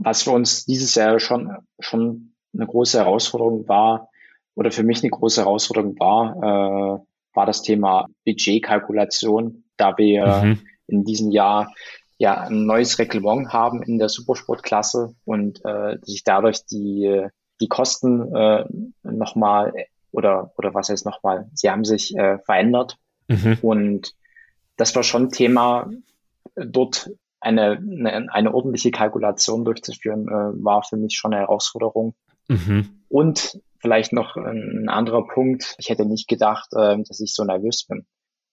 [0.00, 4.08] was für uns dieses Jahr schon, schon eine große Herausforderung war,
[4.56, 7.00] oder für mich eine große Herausforderung war, äh,
[7.34, 10.60] war das Thema Budgetkalkulation, da wir mhm.
[10.86, 11.72] in diesem Jahr
[12.20, 17.26] ja ein neues Reglement haben in der Supersportklasse und äh, sich dadurch die,
[17.60, 18.64] die Kosten äh,
[19.02, 19.72] nochmal
[20.12, 23.58] oder, oder was heißt nochmal, sie haben sich äh, verändert mhm.
[23.62, 24.14] und
[24.76, 25.90] das war schon Thema,
[26.54, 32.14] dort eine, eine, eine ordentliche Kalkulation durchzuführen, äh, war für mich schon eine Herausforderung.
[32.48, 33.02] Mhm.
[33.08, 35.74] Und vielleicht noch ein, anderer Punkt.
[35.78, 38.06] Ich hätte nicht gedacht, äh, dass ich so nervös bin.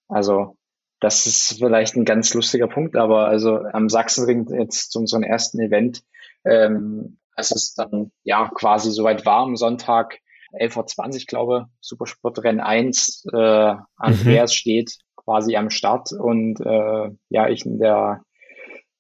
[0.10, 0.57] Also
[1.00, 5.60] das ist vielleicht ein ganz lustiger Punkt, aber also am Sachsenring jetzt zu unserem ersten
[5.60, 6.04] Event,
[6.44, 10.20] ähm, als es dann ja quasi soweit war am Sonntag,
[10.54, 14.56] 11.20 Uhr, glaube Supersportrennen 1, äh, Andreas mhm.
[14.56, 18.22] steht quasi am Start und äh, ja, ich in der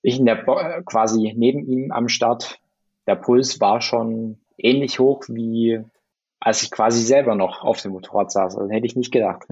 [0.01, 2.59] ich in der äh, quasi neben ihm am Start.
[3.07, 5.81] Der Puls war schon ähnlich hoch wie
[6.39, 8.57] als ich quasi selber noch auf dem Motorrad saß.
[8.57, 9.45] Also hätte ich nicht gedacht.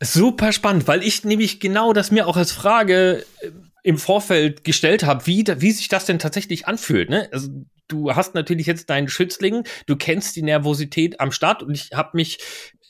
[0.00, 3.50] Super spannend, weil ich nämlich genau das mir auch als Frage äh,
[3.82, 7.10] im Vorfeld gestellt habe, wie, wie sich das denn tatsächlich anfühlt.
[7.10, 7.28] Ne?
[7.32, 7.48] Also
[7.88, 12.10] du hast natürlich jetzt deinen Schützling, du kennst die Nervosität am Start und ich habe
[12.12, 12.38] mich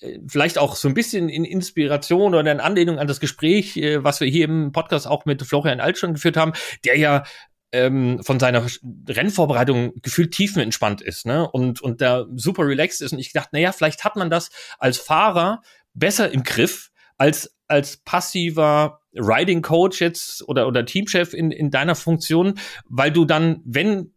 [0.00, 4.04] äh, vielleicht auch so ein bisschen in Inspiration oder in Anlehnung an das Gespräch, äh,
[4.04, 6.52] was wir hier im Podcast auch mit Florian Alt schon geführt haben,
[6.84, 7.24] der ja
[7.72, 8.66] ähm, von seiner
[9.08, 11.50] Rennvorbereitung gefühlt tiefenentspannt ist, ne?
[11.50, 13.12] Und, und da super relaxed ist.
[13.12, 15.60] Und ich dachte, naja, vielleicht hat man das als Fahrer
[15.92, 21.94] besser im Griff als, als passiver Riding Coach jetzt oder, oder Teamchef in, in deiner
[21.94, 22.54] Funktion,
[22.88, 24.12] weil du dann, wenn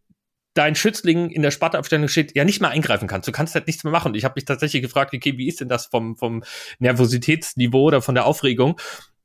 [0.54, 3.28] dein Schützling in der Spartaabstellung steht, ja nicht mehr eingreifen kannst.
[3.28, 4.14] Du kannst halt nichts mehr machen.
[4.16, 6.44] Ich habe mich tatsächlich gefragt, okay, wie ist denn das vom, vom
[6.80, 8.80] Nervositätsniveau oder von der Aufregung?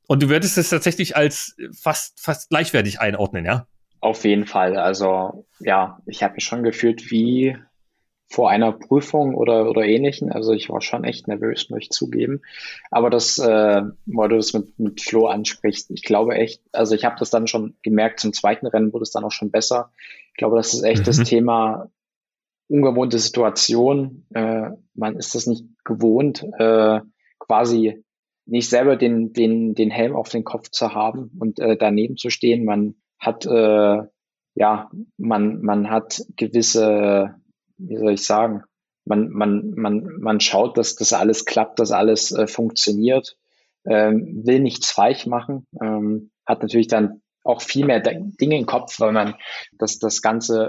[0.07, 3.67] Und du würdest es tatsächlich als fast, fast gleichwertig einordnen, ja?
[3.99, 4.77] Auf jeden Fall.
[4.77, 7.57] Also ja, ich habe mich schon gefühlt wie
[8.29, 10.31] vor einer Prüfung oder, oder ähnlichen.
[10.31, 12.41] Also ich war schon echt nervös, muss ich zugeben.
[12.91, 17.05] Aber das, äh, weil du das mit, mit Flo ansprichst, ich glaube echt, also ich
[17.05, 19.91] habe das dann schon gemerkt, zum zweiten Rennen wurde es dann auch schon besser.
[20.31, 21.05] Ich glaube, das ist echt mhm.
[21.05, 21.89] das Thema
[22.67, 24.25] ungewohnte Situation.
[24.33, 26.99] Äh, man ist das nicht gewohnt, äh,
[27.39, 28.03] quasi
[28.45, 32.29] nicht selber den, den, den Helm auf den Kopf zu haben und äh, daneben zu
[32.29, 32.65] stehen.
[32.65, 34.01] Man hat, äh,
[34.55, 37.35] ja, man, man hat gewisse
[37.77, 38.63] wie soll ich sagen,
[39.05, 43.37] man, man, man, man schaut, dass das alles klappt, dass alles äh, funktioniert,
[43.85, 48.99] ähm, will nichts falsch machen, ähm, hat natürlich dann auch viel mehr Dinge im Kopf,
[48.99, 49.35] weil man
[49.79, 50.65] das, das ganze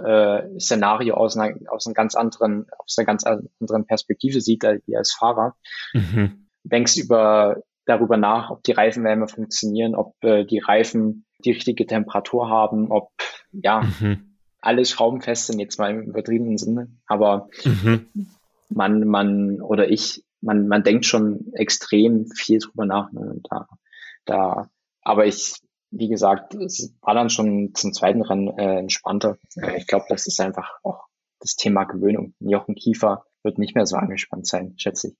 [0.54, 4.82] äh, Szenario aus einer, aus einer ganz anderen, aus einer ganz anderen Perspektive sieht, als,
[4.94, 5.56] als Fahrer.
[5.92, 6.46] Mhm.
[6.62, 12.48] Denkst über, darüber nach, ob die Reifenwärme funktionieren, ob äh, die Reifen die richtige Temperatur
[12.48, 13.10] haben, ob,
[13.50, 14.27] ja, mhm
[14.60, 16.88] alle schraubenfest sind, jetzt mal im übertriebenen Sinne.
[17.06, 18.06] Aber mhm.
[18.68, 23.12] man, man oder ich, man, man denkt schon extrem viel drüber nach.
[23.12, 23.40] Ne?
[23.48, 23.68] Da,
[24.24, 24.70] da,
[25.02, 25.54] aber ich,
[25.90, 29.38] wie gesagt, es war dann schon zum zweiten Rennen äh, entspannter.
[29.56, 31.04] Äh, ich glaube, das ist einfach auch
[31.40, 32.34] das Thema Gewöhnung.
[32.40, 35.16] Jochen Kiefer wird nicht mehr so angespannt sein, schätze ich.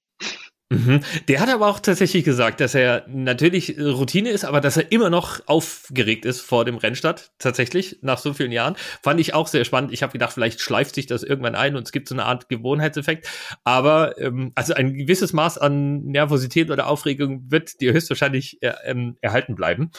[0.70, 1.00] Mhm.
[1.28, 5.09] Der hat aber auch tatsächlich gesagt, dass er natürlich Routine ist, aber dass er immer
[5.09, 7.31] noch aufgeregt ist vor dem Rennstart.
[7.38, 8.76] Tatsächlich, nach so vielen Jahren.
[9.02, 9.92] Fand ich auch sehr spannend.
[9.92, 12.50] Ich habe gedacht, vielleicht schleift sich das irgendwann ein und es gibt so eine Art
[12.50, 13.28] Gewohnheitseffekt.
[13.64, 19.16] Aber ähm, also ein gewisses Maß an Nervosität oder Aufregung wird dir höchstwahrscheinlich äh, ähm,
[19.22, 19.90] erhalten bleiben.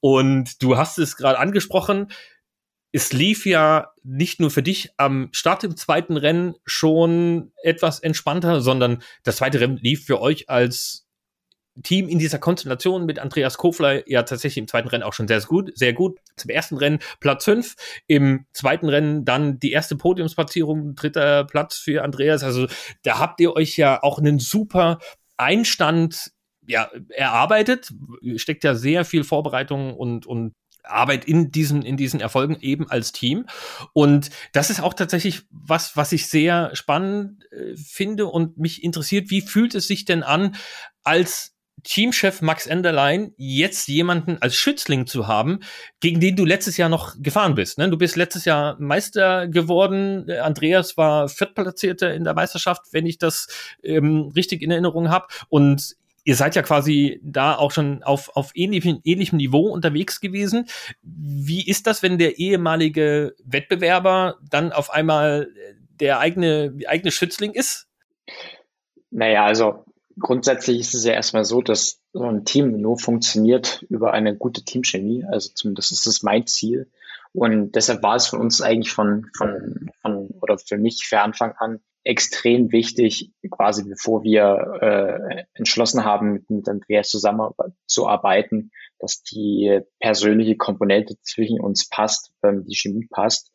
[0.00, 2.08] Und du hast es gerade angesprochen
[2.92, 8.60] es lief ja nicht nur für dich am Start im zweiten Rennen schon etwas entspannter,
[8.60, 11.08] sondern das zweite Rennen lief für euch als
[11.82, 15.40] Team in dieser Konstellation mit Andreas Kofler ja tatsächlich im zweiten Rennen auch schon sehr
[15.42, 16.18] gut, sehr gut.
[16.36, 17.74] Zum ersten Rennen Platz 5,
[18.06, 22.42] im zweiten Rennen dann die erste Podiumsplatzierung, dritter Platz für Andreas.
[22.42, 22.66] Also
[23.02, 24.98] da habt ihr euch ja auch einen super
[25.36, 26.32] Einstand
[26.66, 27.92] ja, erarbeitet,
[28.36, 30.52] steckt ja sehr viel Vorbereitung und, und
[30.90, 33.46] Arbeit in diesen, in diesen Erfolgen eben als Team.
[33.92, 39.30] Und das ist auch tatsächlich was, was ich sehr spannend äh, finde und mich interessiert.
[39.30, 40.56] Wie fühlt es sich denn an,
[41.04, 45.60] als Teamchef Max Enderlein jetzt jemanden als Schützling zu haben,
[46.00, 47.78] gegen den du letztes Jahr noch gefahren bist.
[47.78, 47.88] Ne?
[47.88, 50.30] Du bist letztes Jahr Meister geworden.
[50.30, 53.48] Andreas war Viertplatzierter in der Meisterschaft, wenn ich das
[53.82, 55.26] ähm, richtig in Erinnerung habe.
[55.48, 60.66] Und ihr seid ja quasi da auch schon auf, auf ähnlichem, ähnlichem Niveau unterwegs gewesen.
[61.02, 65.48] Wie ist das, wenn der ehemalige Wettbewerber dann auf einmal
[66.00, 67.86] der eigene, eigene Schützling ist?
[69.10, 69.84] Naja, also
[70.18, 74.64] grundsätzlich ist es ja erstmal so, dass so ein Team nur funktioniert über eine gute
[74.64, 75.24] Teamchemie.
[75.24, 76.90] Also zumindest ist das mein Ziel.
[77.32, 81.52] Und deshalb war es von uns eigentlich von, von, von oder für mich für Anfang
[81.58, 89.82] an extrem wichtig, quasi bevor wir äh, entschlossen haben, mit, mit Andreas zusammenzuarbeiten, dass die
[90.00, 93.52] persönliche Komponente zwischen uns passt, ähm, die Chemie passt.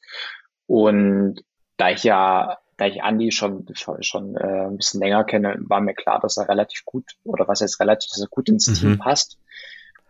[0.67, 1.43] Und
[1.77, 3.65] da ich ja, da ich Andi schon
[4.01, 7.61] schon äh, ein bisschen länger kenne, war mir klar, dass er relativ gut oder was
[7.61, 8.73] jetzt relativ, dass er gut ins mhm.
[8.75, 9.39] Team passt.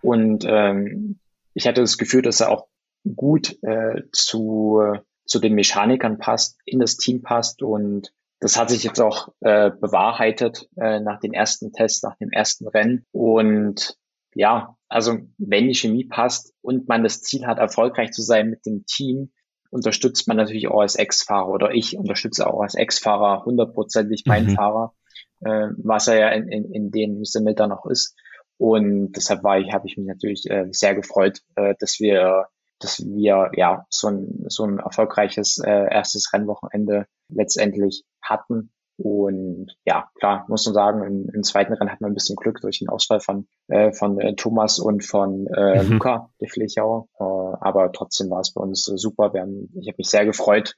[0.02, 1.18] Und ähm,
[1.54, 2.68] ich hatte das Gefühl, dass er auch
[3.16, 4.82] gut äh, zu
[5.26, 8.12] zu den Mechanikern passt, in das Team passt und
[8.44, 12.68] das hat sich jetzt auch äh, bewahrheitet äh, nach den ersten Tests, nach dem ersten
[12.68, 13.06] Rennen.
[13.14, 13.98] Und
[14.36, 18.66] ja, also wenn die Chemie passt und man das Ziel hat, erfolgreich zu sein mit
[18.66, 19.32] dem Team,
[19.70, 24.56] unterstützt man natürlich auch als Ex-Fahrer oder ich unterstütze auch als Ex-Fahrer hundertprozentig meinen mhm.
[24.56, 24.94] Fahrer,
[25.40, 28.14] äh, was er ja in, in, in dem Sinne dann auch ist.
[28.58, 32.48] Und deshalb war ich, habe ich mich natürlich äh, sehr gefreut, äh, dass wir
[32.80, 38.72] dass wir ja so ein, so ein erfolgreiches äh, erstes Rennwochenende letztendlich hatten.
[38.98, 42.62] Und ja, klar, muss man sagen, im, im zweiten Rennen hatten wir ein bisschen Glück
[42.62, 45.94] durch den Ausfall von, äh, von äh, Thomas und von äh, mhm.
[45.94, 47.08] Luca, der Flichauer.
[47.20, 49.34] Äh, aber trotzdem war es bei uns äh, super.
[49.34, 50.76] Wir haben, ich habe mich sehr gefreut.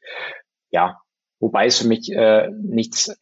[0.72, 1.02] Ja,
[1.40, 3.14] wobei es für mich äh, nichts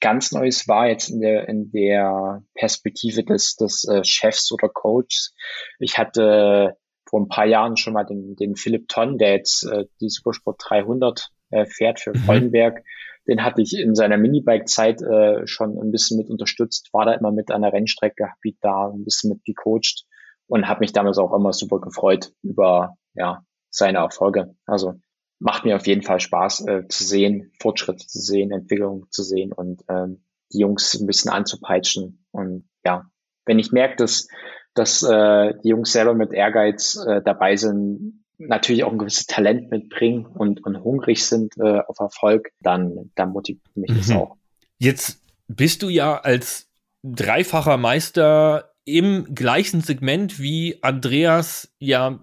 [0.00, 5.34] ganz Neues war jetzt in der, in der Perspektive des, des äh, Chefs oder Coaches.
[5.78, 9.84] Ich hatte vor ein paar Jahren schon mal den, den Philipp Tonn, der jetzt äh,
[10.00, 12.20] die Supersport 300 äh, fährt für mhm.
[12.20, 12.82] Freudenberg.
[13.26, 17.32] Den hatte ich in seiner Minibike-Zeit äh, schon ein bisschen mit unterstützt, war da immer
[17.32, 20.04] mit an der Rennstrecke, habe ihn da ein bisschen mit gecoacht
[20.46, 24.54] und habe mich damals auch immer super gefreut über ja seine Erfolge.
[24.66, 24.94] Also
[25.38, 29.52] macht mir auf jeden Fall Spaß äh, zu sehen, Fortschritte zu sehen, Entwicklung zu sehen
[29.52, 32.24] und ähm, die Jungs ein bisschen anzupeitschen.
[32.30, 33.06] Und ja,
[33.44, 34.28] wenn ich merke, dass,
[34.74, 39.70] dass äh, die Jungs selber mit Ehrgeiz äh, dabei sind, natürlich auch ein gewisses Talent
[39.70, 43.96] mitbringen und, und hungrig sind äh, auf Erfolg, dann, dann motiviert mich mhm.
[43.96, 44.36] das auch.
[44.78, 46.68] Jetzt bist du ja als
[47.02, 52.20] dreifacher Meister im gleichen Segment wie Andreas ja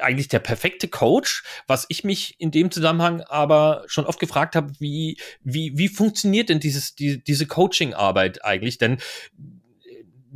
[0.00, 4.72] eigentlich der perfekte Coach, was ich mich in dem Zusammenhang aber schon oft gefragt habe,
[4.78, 8.78] wie, wie, wie funktioniert denn dieses, die, diese Coaching-Arbeit eigentlich?
[8.78, 8.98] Denn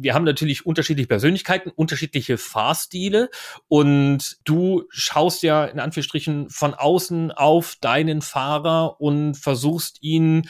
[0.01, 3.31] wir haben natürlich unterschiedliche Persönlichkeiten, unterschiedliche Fahrstile
[3.67, 10.49] und du schaust ja in Anführungsstrichen von außen auf deinen Fahrer und versuchst ihn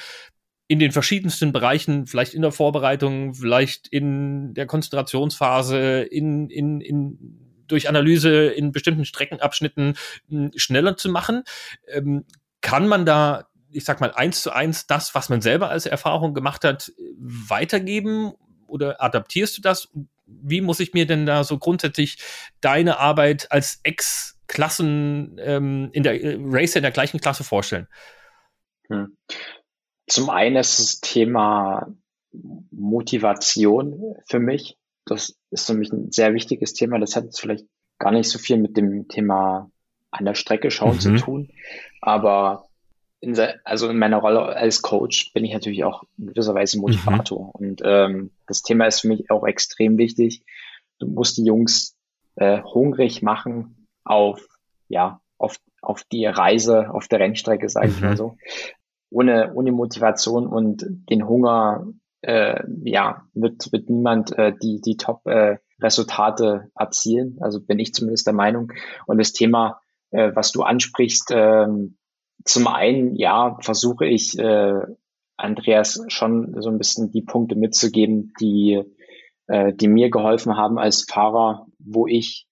[0.69, 7.65] in den verschiedensten Bereichen, vielleicht in der Vorbereitung, vielleicht in der Konzentrationsphase, in, in, in
[7.67, 9.95] durch Analyse in bestimmten Streckenabschnitten
[10.29, 11.45] hm, schneller zu machen.
[11.87, 12.25] Ähm,
[12.61, 16.35] kann man da, ich sag mal, eins zu eins das, was man selber als Erfahrung
[16.35, 18.33] gemacht hat, weitergeben?
[18.69, 19.89] Oder adaptierst du das?
[20.27, 22.19] Wie muss ich mir denn da so grundsätzlich
[22.61, 27.89] deine Arbeit als Ex-Klassen ähm, in der äh, Racer in der gleichen Klasse vorstellen?
[28.89, 29.17] Hm.
[30.07, 31.87] Zum einen ist das Thema
[32.71, 34.77] Motivation für mich.
[35.05, 36.99] Das ist für mich ein sehr wichtiges Thema.
[36.99, 37.67] Das hat jetzt vielleicht
[37.99, 39.71] gar nicht so viel mit dem Thema
[40.11, 41.01] an der Strecke schauen mhm.
[41.01, 41.51] zu tun.
[42.01, 42.68] Aber
[43.21, 47.47] in, also in meiner Rolle als Coach bin ich natürlich auch in gewisser Weise Motivator.
[47.47, 47.51] Mhm.
[47.53, 50.45] Und ähm, das Thema ist für mich auch extrem wichtig.
[50.99, 51.97] Du musst die Jungs
[52.37, 54.47] äh, hungrig machen auf,
[54.89, 58.17] ja, auf, auf die Reise auf der Rennstrecke, sage ich mal mhm.
[58.17, 58.37] so.
[59.11, 61.87] Ohne, ohne Motivation und den Hunger,
[62.21, 67.39] äh, ja, wird, wird niemand äh, die, die Top-Resultate äh, erzielen.
[67.41, 68.73] Also bin ich zumindest der Meinung.
[69.07, 71.67] Und das Thema, äh, was du ansprichst, äh,
[72.45, 74.81] zum einen, ja, versuche ich äh,
[75.37, 78.83] Andreas schon so ein bisschen die Punkte mitzugeben, die,
[79.47, 82.47] äh, die mir geholfen haben als Fahrer, wo ich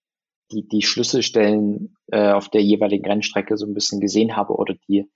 [0.52, 5.10] die, die Schlüsselstellen äh, auf der jeweiligen Rennstrecke so ein bisschen gesehen habe oder die,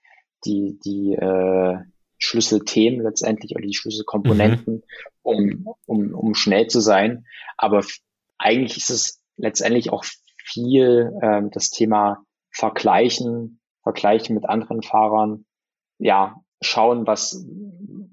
[0.44, 1.78] die, die äh,
[2.18, 4.82] Schlüsselthemen letztendlich oder die Schlüsselkomponenten, mhm.
[5.22, 7.24] um, um, um schnell zu sein.
[7.56, 7.84] Aber
[8.38, 10.04] eigentlich ist es letztendlich auch
[10.36, 15.44] viel ähm, das Thema Vergleichen, vergleichen mit anderen Fahrern,
[15.98, 17.44] ja, schauen, was,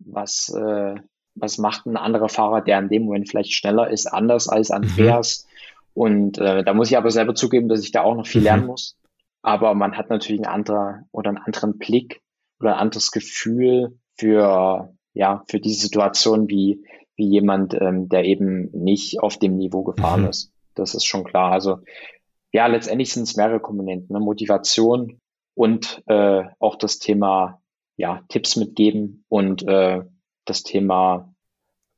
[0.06, 0.96] was, äh,
[1.36, 5.46] was macht ein anderer Fahrer, der in dem Moment vielleicht schneller ist, anders als Andreas.
[5.46, 6.02] Mhm.
[6.02, 8.46] Und äh, da muss ich aber selber zugeben, dass ich da auch noch viel mhm.
[8.46, 8.98] lernen muss.
[9.42, 12.22] Aber man hat natürlich einen anderen oder einen anderen Blick
[12.60, 16.84] oder ein anderes Gefühl für, ja, für diese Situation wie,
[17.16, 20.30] wie jemand, ähm, der eben nicht auf dem Niveau gefahren mhm.
[20.30, 20.52] ist.
[20.76, 21.52] Das ist schon klar.
[21.52, 21.80] Also
[22.52, 24.14] ja, letztendlich sind es mehrere Komponenten.
[24.14, 24.20] Ne?
[24.20, 25.20] Motivation,
[25.58, 27.62] und äh, auch das Thema
[27.96, 30.04] ja, Tipps mitgeben und äh,
[30.46, 31.34] das Thema,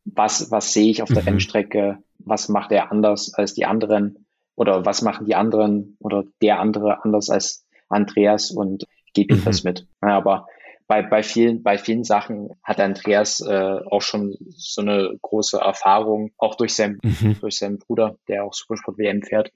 [0.05, 1.28] was, was sehe ich auf der mhm.
[1.28, 6.62] Rennstrecke, was macht er anders als die anderen oder was machen die anderen oder der
[6.62, 9.45] andere anders als Andreas und gebe ihm mhm.
[9.45, 9.88] das mit.
[10.01, 10.47] Ja, aber
[10.88, 16.32] bei, bei vielen, bei vielen Sachen hat Andreas äh, auch schon so eine große Erfahrung,
[16.38, 17.38] auch durch seinen, mhm.
[17.41, 19.51] durch seinen Bruder, der auch Supersport WM fährt,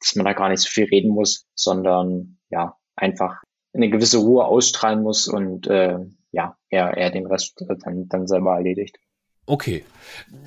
[0.00, 3.42] dass man da gar nicht so viel reden muss, sondern ja, einfach
[3.72, 5.98] eine gewisse Ruhe ausstrahlen muss und äh,
[6.32, 8.98] ja, er, er den Rest dann, dann selber erledigt.
[9.46, 9.84] Okay.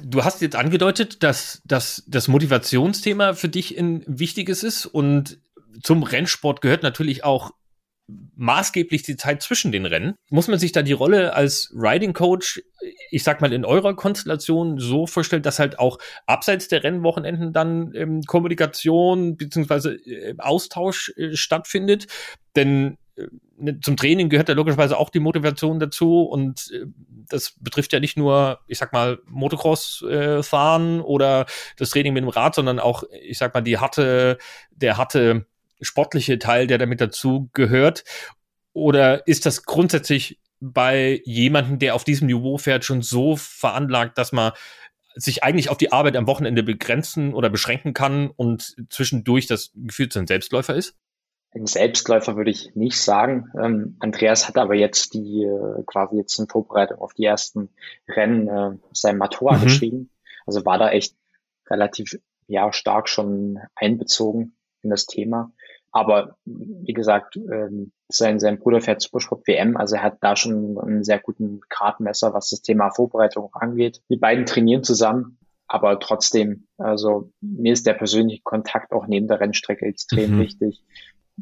[0.04, 5.40] Du hast jetzt angedeutet, dass, dass das Motivationsthema für dich ein wichtiges ist und
[5.84, 7.52] zum Rennsport gehört natürlich auch
[8.36, 10.16] maßgeblich die Zeit zwischen den Rennen.
[10.30, 12.62] Muss man sich da die Rolle als Riding Coach,
[13.12, 17.94] ich sag mal in eurer Konstellation so vorstellen, dass halt auch abseits der Rennwochenenden dann
[17.96, 22.08] ähm, Kommunikation beziehungsweise äh, Austausch äh, stattfindet?
[22.56, 23.28] Denn äh,
[23.58, 26.86] ne, zum Training gehört ja logischerweise auch die Motivation dazu und äh,
[27.30, 31.46] das betrifft ja nicht nur, ich sag mal, Motocross äh, fahren oder
[31.76, 34.38] das Training mit dem Rad, sondern auch, ich sag mal, die harte,
[34.72, 35.46] der harte
[35.82, 38.04] sportliche Teil, der damit dazu gehört?
[38.74, 44.32] Oder ist das grundsätzlich bei jemandem, der auf diesem Niveau fährt, schon so veranlagt, dass
[44.32, 44.54] man
[45.16, 50.10] sich eigentlich auf die Arbeit am Wochenende begrenzen oder beschränken kann und zwischendurch das Gefühl
[50.10, 50.96] zu einem Selbstläufer ist?
[51.54, 53.52] Ein Selbstläufer würde ich nicht sagen.
[53.60, 57.70] Ähm, Andreas hat aber jetzt die äh, quasi jetzt in Vorbereitung auf die ersten
[58.08, 59.64] Rennen äh, sein Matura mhm.
[59.64, 60.10] geschrieben.
[60.46, 61.16] Also war da echt
[61.70, 65.52] relativ ja stark schon einbezogen in das Thema.
[65.92, 70.78] Aber wie gesagt, ähm, sein, sein Bruder fährt Supersport WM, also er hat da schon
[70.78, 74.02] einen sehr guten Kartenmesser, was das Thema Vorbereitung angeht.
[74.10, 79.40] Die beiden trainieren zusammen, aber trotzdem, also mir ist der persönliche Kontakt auch neben der
[79.40, 80.42] Rennstrecke extrem mhm.
[80.42, 80.84] wichtig.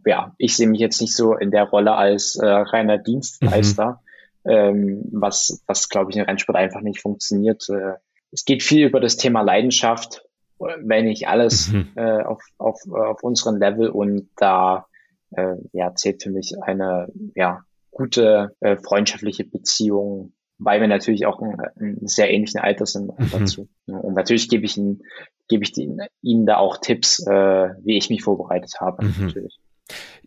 [0.05, 4.01] Ja, ich sehe mich jetzt nicht so in der Rolle als äh, reiner Dienstleister,
[4.43, 4.51] mhm.
[4.51, 7.67] ähm, was, was glaube ich in Rennsport einfach nicht funktioniert.
[7.69, 7.93] Äh,
[8.31, 10.24] es geht viel über das Thema Leidenschaft,
[10.59, 11.89] wenn nicht alles mhm.
[11.95, 14.85] äh, auf, auf, auf unseren Level und da
[15.31, 21.41] äh, ja, zählt für mich eine ja, gute äh, freundschaftliche Beziehung, weil wir natürlich auch
[21.41, 23.29] in, in sehr ähnlichen Alter sind mhm.
[23.31, 23.69] dazu.
[23.87, 25.01] Und natürlich gebe ich ihnen,
[25.47, 29.25] gebe ich ihnen, ihnen da auch Tipps, äh, wie ich mich vorbereitet habe, mhm.
[29.25, 29.59] natürlich.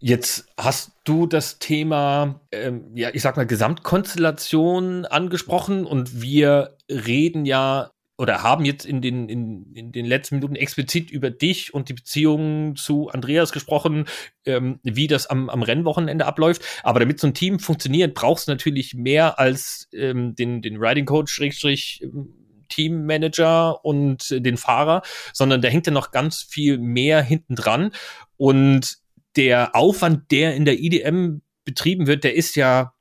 [0.01, 7.45] Jetzt hast du das Thema, ähm, ja, ich sag mal, Gesamtkonstellation angesprochen und wir reden
[7.45, 11.89] ja oder haben jetzt in den, in, in den letzten Minuten explizit über dich und
[11.89, 14.07] die Beziehung zu Andreas gesprochen,
[14.45, 16.63] ähm, wie das am, am Rennwochenende abläuft.
[16.83, 21.07] Aber damit so ein Team funktioniert, brauchst du natürlich mehr als ähm, den, den Riding
[21.07, 22.35] Coach, Schrägstrich, ähm,
[22.69, 25.03] Teammanager und den Fahrer,
[25.33, 27.93] sondern da hängt ja noch ganz viel mehr hinten dran.
[28.37, 28.99] Und
[29.37, 32.93] der Aufwand, der in der IDM betrieben wird, der ist ja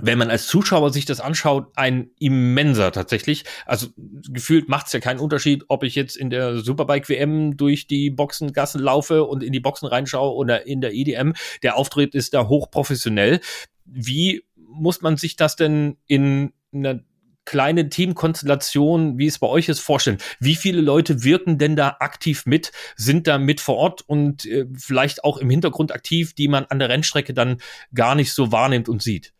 [0.00, 3.44] wenn man als Zuschauer sich das anschaut, ein immenser tatsächlich.
[3.66, 7.86] Also gefühlt macht es ja keinen Unterschied, ob ich jetzt in der Superbike WM durch
[7.86, 11.32] die Boxengassen laufe und in die Boxen reinschaue oder in der EDM.
[11.62, 13.40] Der Auftritt ist da hochprofessionell.
[13.84, 17.00] Wie muss man sich das denn in einer
[17.44, 20.18] kleinen Teamkonstellation, wie es bei euch ist, vorstellen?
[20.40, 24.64] Wie viele Leute wirken denn da aktiv mit, sind da mit vor Ort und äh,
[24.74, 27.58] vielleicht auch im Hintergrund aktiv, die man an der Rennstrecke dann
[27.94, 29.34] gar nicht so wahrnimmt und sieht?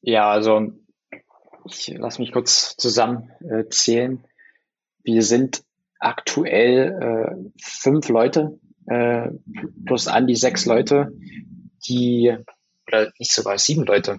[0.00, 0.72] Ja, also
[1.64, 4.18] ich lass mich kurz zusammenzählen.
[4.24, 4.28] Äh,
[5.02, 5.62] Wir sind
[5.98, 9.28] aktuell äh, fünf Leute äh,
[9.84, 11.12] plus an die sechs Leute,
[11.88, 12.36] die
[12.86, 14.18] oder nicht sogar sieben Leute,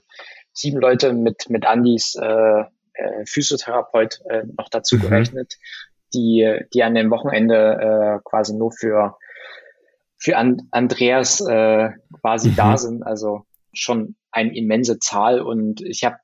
[0.52, 2.64] sieben Leute mit mit Andis äh,
[2.94, 5.02] äh, Physiotherapeut äh, noch dazu mhm.
[5.02, 5.56] gerechnet,
[6.14, 9.18] die die an dem Wochenende äh, quasi nur für
[10.18, 12.56] für an Andreas äh, quasi mhm.
[12.56, 13.04] da sind.
[13.04, 16.18] Also schon eine immense Zahl und ich habe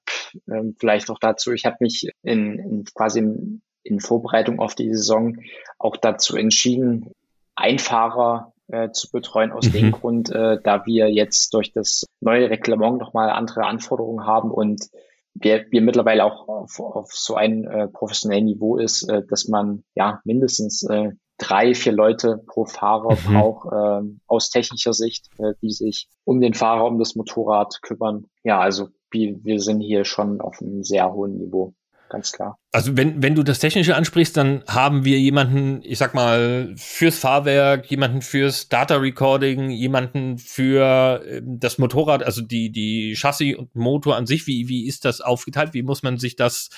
[0.48, 4.94] ähm, vielleicht auch dazu, ich habe mich in, in quasi in, in Vorbereitung auf die
[4.94, 5.38] Saison
[5.80, 7.12] auch dazu entschieden,
[7.56, 9.72] Einfahrer äh, zu betreuen aus mhm.
[9.72, 14.90] dem Grund, äh, da wir jetzt durch das neue Reglement nochmal andere Anforderungen haben und
[15.34, 19.84] wir, wir mittlerweile auch auf, auf so ein äh, professionellen Niveau ist, äh, dass man
[19.96, 21.12] ja mindestens äh,
[21.44, 23.34] drei, vier Leute pro Fahrer mhm.
[23.34, 28.26] braucht, äh, aus technischer Sicht, äh, die sich um den Fahrer, um das Motorrad kümmern.
[28.44, 31.74] Ja, also wir, wir sind hier schon auf einem sehr hohen Niveau
[32.14, 32.60] ganz klar.
[32.72, 37.18] Also wenn, wenn du das Technische ansprichst, dann haben wir jemanden, ich sag mal, fürs
[37.18, 43.76] Fahrwerk, jemanden fürs Data Recording, jemanden für ähm, das Motorrad, also die, die Chassis und
[43.76, 44.46] Motor an sich.
[44.46, 45.74] Wie, wie ist das aufgeteilt?
[45.74, 46.70] Wie muss man sich das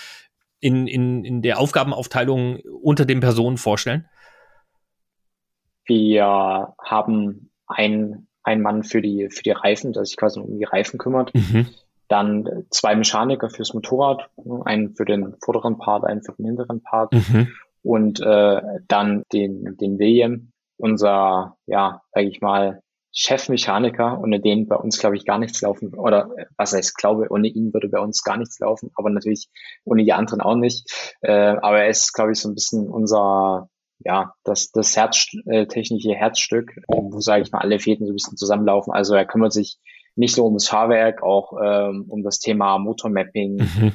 [0.62, 4.08] in, in, in der Aufgabenaufteilung unter den Personen vorstellen?
[5.86, 10.64] Wir haben einen, einen Mann für die, für die Reifen, der sich quasi um die
[10.64, 11.34] Reifen kümmert.
[11.34, 11.68] Mhm.
[12.08, 14.30] Dann zwei Mechaniker fürs Motorrad,
[14.66, 17.14] einen für den vorderen Part, einen für den hinteren Part.
[17.14, 17.48] Mhm.
[17.82, 22.82] Und äh, dann den, den William, unser, ja, sage ich mal,
[23.18, 25.94] Chefmechaniker, ohne den bei uns, glaube ich, gar nichts laufen.
[25.94, 29.48] Oder was heißt, glaube, ohne ihn würde bei uns gar nichts laufen, aber natürlich
[29.86, 31.16] ohne die anderen auch nicht.
[31.22, 33.70] Äh, aber er ist, glaube ich, so ein bisschen unser,
[34.06, 38.16] ja, das, das Herz, äh, technische Herzstück, wo, sage ich mal, alle Fäden so ein
[38.16, 38.94] bisschen zusammenlaufen.
[38.94, 39.78] Also er kümmert sich
[40.16, 43.56] nicht nur ums Fahrwerk, auch ähm, um das Thema Motormapping.
[43.56, 43.92] Mhm.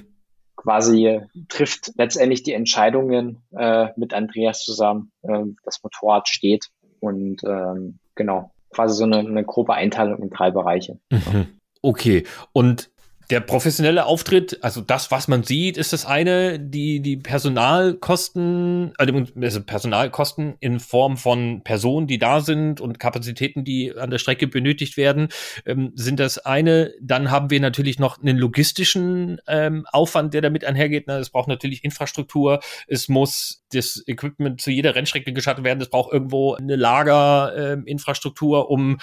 [0.57, 5.13] Quasi trifft letztendlich die Entscheidungen äh, mit Andreas zusammen.
[5.23, 6.67] Äh, das Motorrad steht
[6.99, 10.99] und ähm, genau, quasi so eine, eine grobe Einteilung in drei Bereiche.
[11.11, 11.47] Mhm.
[11.83, 12.91] Okay, und
[13.31, 19.61] der professionelle Auftritt, also das, was man sieht, ist das eine, die, die Personalkosten, also
[19.63, 24.97] Personalkosten in Form von Personen, die da sind und Kapazitäten, die an der Strecke benötigt
[24.97, 25.29] werden,
[25.65, 26.93] ähm, sind das eine.
[27.01, 31.05] Dann haben wir natürlich noch einen logistischen ähm, Aufwand, der damit einhergeht.
[31.07, 32.59] Na, es braucht natürlich Infrastruktur,
[32.89, 38.67] es muss das Equipment zu jeder Rennstrecke gestattet werden, es braucht irgendwo eine Lagerinfrastruktur, ähm,
[38.67, 38.99] um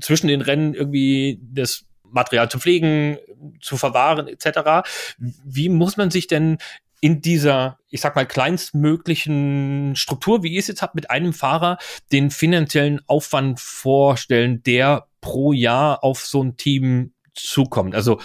[0.00, 3.18] zwischen den Rennen irgendwie das Material zu pflegen,
[3.60, 4.88] zu verwahren etc.
[5.18, 6.58] Wie muss man sich denn
[7.00, 11.78] in dieser, ich sag mal, kleinstmöglichen Struktur, wie ihr es jetzt habt, mit einem Fahrer
[12.10, 17.94] den finanziellen Aufwand vorstellen, der pro Jahr auf so ein Team zukommt?
[17.94, 18.18] Also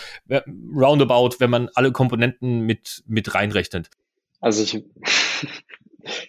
[0.74, 3.90] roundabout, wenn man alle Komponenten mit, mit reinrechnet.
[4.40, 4.84] Also ich,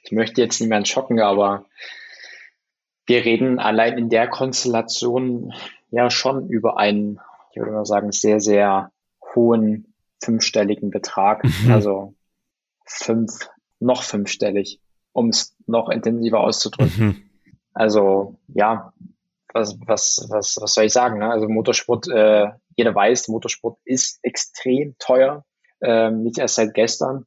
[0.02, 1.66] ich möchte jetzt niemanden schocken, aber
[3.06, 5.52] wir reden allein in der Konstellation
[5.90, 7.20] ja schon über einen
[7.52, 8.90] ich würde mal sagen, sehr, sehr
[9.34, 11.44] hohen fünfstelligen Betrag.
[11.44, 11.72] Mhm.
[11.72, 12.14] Also
[12.84, 14.80] fünf, noch fünfstellig,
[15.12, 17.06] um es noch intensiver auszudrücken.
[17.06, 17.22] Mhm.
[17.74, 18.92] Also ja,
[19.52, 21.18] was, was, was, was soll ich sagen?
[21.18, 21.30] Ne?
[21.30, 25.44] Also Motorsport, äh, jeder weiß, Motorsport ist extrem teuer.
[25.82, 27.26] Ähm, nicht erst seit gestern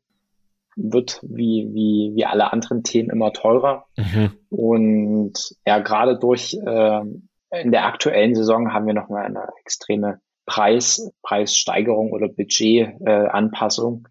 [0.76, 3.86] wird wie, wie, wie alle anderen Themen immer teurer.
[3.96, 4.32] Mhm.
[4.50, 11.12] Und ja, gerade durch ähm, in der aktuellen Saison haben wir nochmal eine extreme Preis,
[11.24, 14.08] Preissteigerung oder Budgetanpassung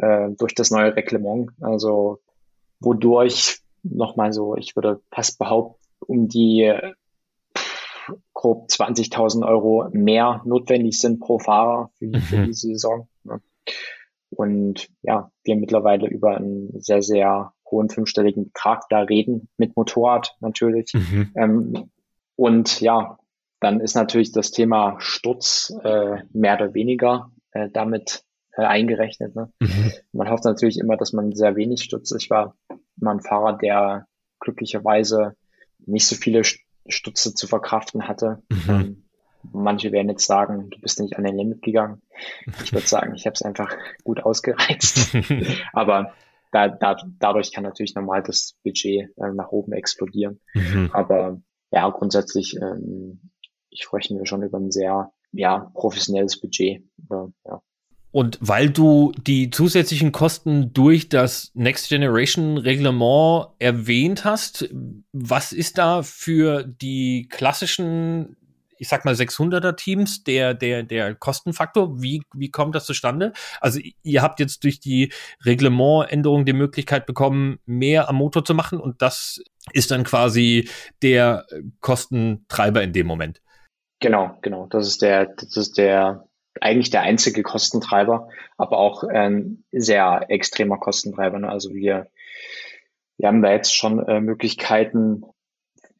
[0.00, 1.50] äh, äh, durch das neue Reglement.
[1.60, 2.20] Also
[2.80, 6.72] wodurch nochmal so, ich würde fast behaupten, um die
[8.34, 12.20] grob 20.000 Euro mehr notwendig sind pro Fahrer für, mhm.
[12.20, 13.08] für diese Saison.
[13.24, 13.40] Ne?
[14.30, 20.36] Und ja, wir mittlerweile über einen sehr, sehr hohen fünfstelligen Betrag da reden, mit Motorrad
[20.40, 20.92] natürlich.
[20.94, 21.32] Mhm.
[21.34, 21.90] Ähm,
[22.38, 23.18] und ja,
[23.58, 28.22] dann ist natürlich das Thema Sturz äh, mehr oder weniger äh, damit
[28.52, 29.34] äh, eingerechnet.
[29.34, 29.52] Ne?
[29.58, 29.92] Mhm.
[30.12, 32.14] Man hofft natürlich immer, dass man sehr wenig stürzt.
[32.16, 32.54] Ich war
[33.00, 34.06] immer ein Fahrer, der
[34.38, 35.34] glücklicherweise
[35.84, 38.40] nicht so viele Stürze zu verkraften hatte.
[38.50, 38.68] Mhm.
[38.68, 39.04] Ähm,
[39.42, 42.02] manche werden jetzt sagen, du bist nicht an den Limit gegangen.
[42.62, 45.16] Ich würde sagen, ich habe es einfach gut ausgereizt.
[45.72, 46.14] Aber
[46.52, 50.38] da, da, dadurch kann natürlich normal das Budget äh, nach oben explodieren.
[50.54, 50.90] Mhm.
[50.92, 53.30] Aber ja, grundsätzlich ähm,
[53.74, 56.82] sprechen wir schon über ein sehr ja, professionelles Budget.
[57.10, 57.60] Ja.
[58.10, 64.68] Und weil du die zusätzlichen Kosten durch das Next Generation Reglement erwähnt hast,
[65.12, 68.36] was ist da für die klassischen
[68.78, 72.00] ich sag mal 600er Teams der der der Kostenfaktor?
[72.00, 73.32] Wie wie kommt das zustande?
[73.60, 75.12] Also ihr habt jetzt durch die
[75.44, 80.68] Reglementänderung die Möglichkeit bekommen, mehr am Motor zu machen und das ist dann quasi
[81.02, 81.46] der
[81.80, 83.42] Kostentreiber in dem Moment.
[84.00, 84.66] Genau, genau.
[84.66, 86.28] Das ist der das ist der
[86.60, 91.38] eigentlich der einzige Kostentreiber, aber auch ein sehr extremer Kostentreiber.
[91.38, 91.48] Ne?
[91.48, 92.08] Also wir,
[93.16, 95.22] wir haben da jetzt schon äh, Möglichkeiten,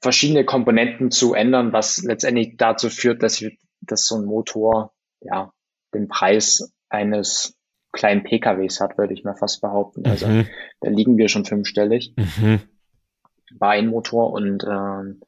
[0.00, 5.52] verschiedene Komponenten zu ändern, was letztendlich dazu führt, dass wir, dass so ein Motor ja
[5.94, 7.56] den Preis eines
[7.92, 10.06] kleinen PKWs hat, würde ich mal fast behaupten.
[10.06, 10.46] Also mhm.
[10.80, 12.60] da liegen wir schon fünfstellig mhm.
[13.54, 15.20] bei einem Motor und ähm,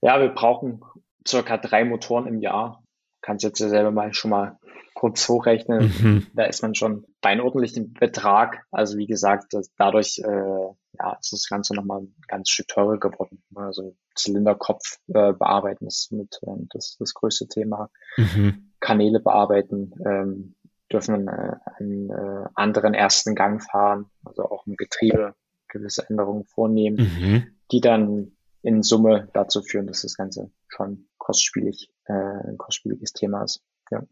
[0.00, 0.82] ja, wir brauchen
[1.26, 2.82] circa drei Motoren im Jahr
[3.28, 4.58] kannst jetzt selber mal schon mal
[4.94, 5.92] kurz hochrechnen.
[6.00, 6.26] Mhm.
[6.34, 8.64] Da ist man schon bei einem ordentlichen Betrag.
[8.70, 13.42] Also wie gesagt, dadurch äh, ja, ist das Ganze nochmal ein ganz Stück teurer geworden.
[13.54, 17.90] Also Zylinderkopf äh, bearbeiten ist mit äh, das, das größte Thema.
[18.16, 18.72] Mhm.
[18.80, 20.54] Kanäle bearbeiten, ähm,
[20.92, 25.34] dürfen äh, einen äh, anderen ersten Gang fahren, also auch im Getriebe
[25.68, 27.46] gewisse Änderungen vornehmen, mhm.
[27.70, 28.32] die dann
[28.62, 33.62] in Summe dazu führen, dass das Ganze schon kostspielig, äh, ein kostspieliges Thema ist.
[33.90, 34.02] Ja.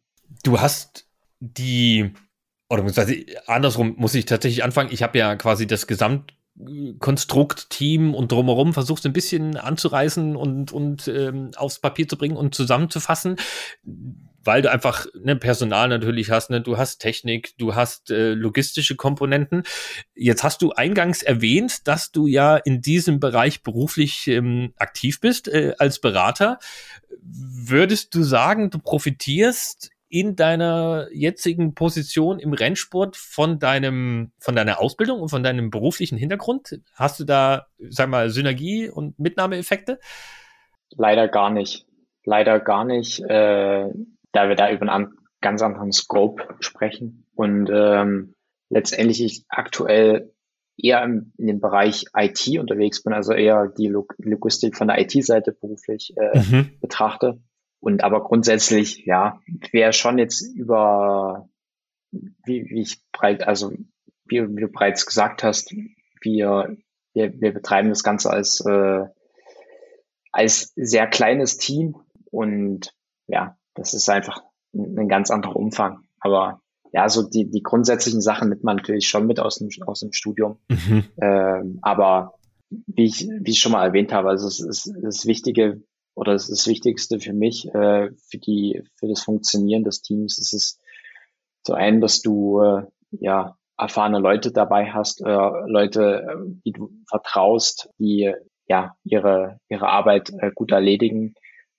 [0.42, 1.08] Du hast
[1.40, 2.12] die,
[2.68, 2.84] oder
[3.46, 4.92] andersrum muss ich tatsächlich anfangen.
[4.92, 6.35] Ich habe ja quasi das Gesamt
[7.00, 12.36] Konstrukt, Team und drumherum versuchst ein bisschen anzureißen und, und ähm, aufs Papier zu bringen
[12.36, 13.36] und zusammenzufassen,
[14.42, 18.96] weil du einfach ne, Personal natürlich hast, ne, du hast Technik, du hast äh, logistische
[18.96, 19.64] Komponenten.
[20.14, 25.48] Jetzt hast du eingangs erwähnt, dass du ja in diesem Bereich beruflich ähm, aktiv bist
[25.48, 26.58] äh, als Berater.
[27.20, 34.80] Würdest du sagen, du profitierst in deiner jetzigen Position im Rennsport von deinem, von deiner
[34.80, 36.80] Ausbildung und von deinem beruflichen Hintergrund?
[36.94, 39.98] Hast du da, sag mal, Synergie und Mitnahmeeffekte?
[40.90, 41.86] Leider gar nicht.
[42.24, 43.88] Leider gar nicht, äh,
[44.32, 47.24] da wir da über einen ganz anderen Scope sprechen.
[47.34, 48.34] Und ähm,
[48.68, 50.32] letztendlich ich aktuell
[50.76, 55.00] eher im, in dem Bereich IT unterwegs bin, also eher die Log Logistik von der
[55.00, 56.70] IT-Seite beruflich äh, mhm.
[56.80, 57.40] betrachte.
[57.80, 59.40] Und aber grundsätzlich, ja,
[59.72, 61.48] wäre schon jetzt über,
[62.10, 63.72] wie, wie ich breit, also
[64.24, 65.74] wie, wie, du bereits gesagt hast,
[66.20, 66.76] wir,
[67.12, 69.04] wir, wir betreiben das Ganze als, äh,
[70.32, 71.96] als sehr kleines Team
[72.30, 72.92] und
[73.26, 74.42] ja, das ist einfach
[74.74, 76.00] ein, ein ganz anderer Umfang.
[76.20, 76.60] Aber
[76.92, 80.12] ja, so die, die grundsätzlichen Sachen nimmt man natürlich schon mit aus dem, aus dem
[80.12, 80.58] Studium.
[80.68, 81.04] Mhm.
[81.20, 82.34] Ähm, aber
[82.70, 85.82] wie ich, wie ich schon mal erwähnt habe, also es ist das Wichtige
[86.16, 90.38] oder es ist das Wichtigste für mich, äh, für die, für das Funktionieren des Teams,
[90.38, 90.80] ist es
[91.62, 95.26] zu einem, dass du äh, ja erfahrene Leute dabei hast, äh,
[95.66, 98.32] Leute, äh, die du vertraust, die
[98.66, 101.34] ja ihre ihre Arbeit äh, gut erledigen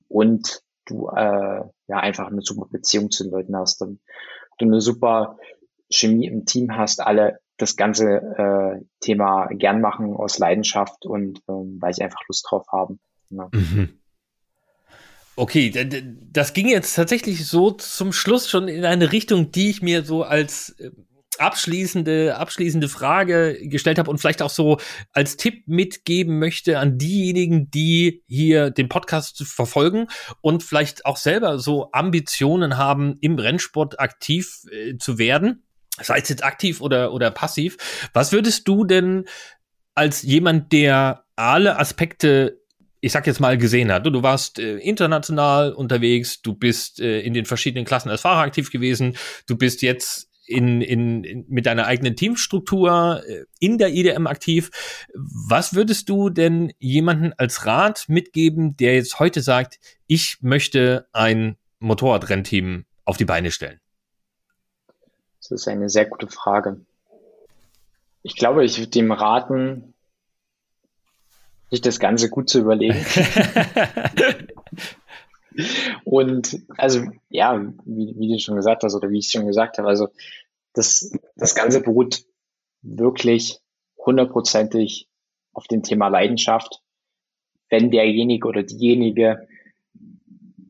[0.07, 3.99] und du äh, ja einfach eine super Beziehung zu den Leuten hast, dann
[4.59, 5.38] du eine super
[5.89, 11.77] Chemie im Team hast, alle das ganze äh, Thema gern machen aus Leidenschaft und ähm,
[11.81, 12.99] weil sie einfach Lust drauf haben.
[13.31, 13.49] Ja.
[13.51, 13.99] Mhm.
[15.39, 15.71] Okay,
[16.31, 20.23] das ging jetzt tatsächlich so zum Schluss schon in eine Richtung, die ich mir so
[20.23, 20.89] als äh,
[21.38, 24.79] abschließende, abschließende Frage gestellt habe und vielleicht auch so
[25.11, 30.07] als Tipp mitgeben möchte an diejenigen, die hier den Podcast verfolgen
[30.41, 35.61] und vielleicht auch selber so Ambitionen haben, im Rennsport aktiv äh, zu werden,
[36.01, 37.77] sei es jetzt aktiv oder, oder passiv.
[38.11, 39.25] Was würdest du denn
[39.93, 42.59] als jemand, der alle Aspekte
[43.08, 44.05] ich sag jetzt mal, gesehen hat.
[44.05, 48.41] Du, du warst äh, international unterwegs, du bist äh, in den verschiedenen Klassen als Fahrer
[48.41, 49.16] aktiv gewesen,
[49.47, 55.08] du bist jetzt in, in, in, mit deiner eigenen Teamstruktur äh, in der IDM aktiv.
[55.14, 61.55] Was würdest du denn jemanden als Rat mitgeben, der jetzt heute sagt, ich möchte ein
[61.80, 63.80] Motorradrennteam auf die Beine stellen?
[65.39, 66.82] Das ist eine sehr gute Frage.
[68.22, 69.93] Ich glaube, ich würde dem raten,
[71.70, 73.05] sich das Ganze gut zu überlegen.
[76.03, 79.88] Und also, ja, wie, wie du schon gesagt hast oder wie ich schon gesagt habe,
[79.88, 80.09] also
[80.74, 82.24] das, das Ganze beruht
[82.82, 83.59] wirklich
[83.97, 85.09] hundertprozentig
[85.53, 86.82] auf dem Thema Leidenschaft.
[87.70, 89.47] Wenn derjenige oder diejenige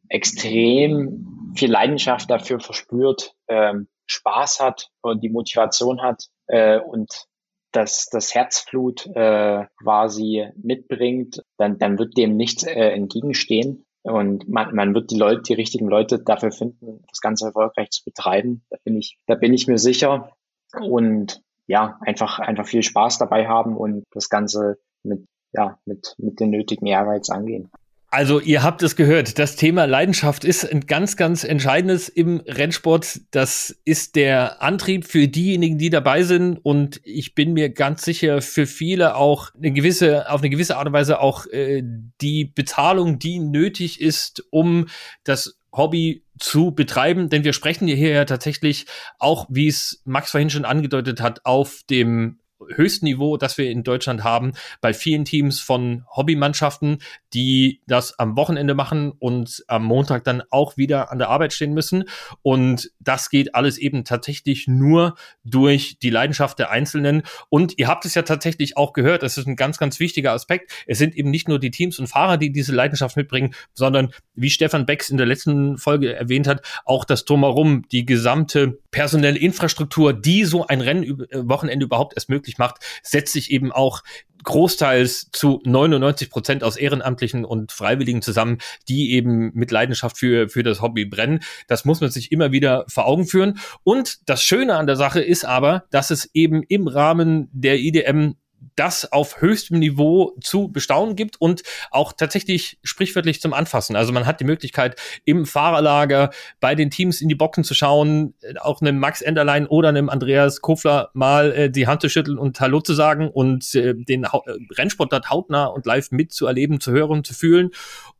[0.09, 7.27] extrem viel Leidenschaft dafür verspürt, ähm, Spaß hat und die Motivation hat äh, und
[7.71, 13.85] das, das Herzflut äh, quasi mitbringt, dann, dann wird dem nichts äh, entgegenstehen.
[14.03, 18.05] Und man, man wird die Leute, die richtigen Leute dafür finden, das Ganze erfolgreich zu
[18.05, 18.63] betreiben.
[18.69, 20.31] Da bin ich, da bin ich mir sicher.
[20.79, 26.39] Und ja, einfach, einfach viel Spaß dabei haben und das Ganze mit, ja, mit, mit
[26.39, 27.69] den nötigen Ehrgeiz angehen.
[28.09, 33.19] Also ihr habt es gehört, das Thema Leidenschaft ist ein ganz, ganz entscheidendes im Rennsport.
[33.31, 36.57] Das ist der Antrieb für diejenigen, die dabei sind.
[36.63, 40.87] Und ich bin mir ganz sicher, für viele auch eine gewisse, auf eine gewisse Art
[40.87, 41.83] und Weise auch äh,
[42.21, 44.87] die Bezahlung, die nötig ist, um
[45.25, 48.85] das Hobby zu betreiben, denn wir sprechen hier ja tatsächlich
[49.19, 52.39] auch, wie es Max vorhin schon angedeutet hat, auf dem
[52.69, 56.99] höchsten Niveau, das wir in Deutschland haben, bei vielen Teams von Hobbymannschaften,
[57.33, 61.73] die das am Wochenende machen und am Montag dann auch wieder an der Arbeit stehen
[61.73, 62.05] müssen.
[62.41, 67.23] Und das geht alles eben tatsächlich nur durch die Leidenschaft der Einzelnen.
[67.49, 70.71] Und ihr habt es ja tatsächlich auch gehört, das ist ein ganz, ganz wichtiger Aspekt.
[70.87, 74.49] Es sind eben nicht nur die Teams und Fahrer, die diese Leidenschaft mitbringen, sondern wie
[74.49, 80.13] Stefan Becks in der letzten Folge erwähnt hat, auch das Drumherum, die gesamte personelle Infrastruktur,
[80.13, 84.03] die so ein Rennwochenende überhaupt erst möglich macht, setzt sich eben auch
[84.43, 90.63] großteils zu 99 Prozent aus Ehrenamtlichen und Freiwilligen zusammen, die eben mit Leidenschaft für, für
[90.63, 91.41] das Hobby brennen.
[91.67, 93.59] Das muss man sich immer wieder vor Augen führen.
[93.83, 98.35] Und das Schöne an der Sache ist aber, dass es eben im Rahmen der IDM
[98.75, 103.95] das auf höchstem Niveau zu bestaunen gibt und auch tatsächlich sprichwörtlich zum Anfassen.
[103.95, 106.29] Also man hat die Möglichkeit, im Fahrerlager
[106.59, 110.61] bei den Teams in die Bocken zu schauen, auch einem Max Enderlein oder einem Andreas
[110.61, 114.41] Kofler mal äh, die Hand zu schütteln und Hallo zu sagen und äh, den ha
[114.45, 117.71] äh, Rennsport dort hautnah und live mitzuerleben, zu hören, zu fühlen.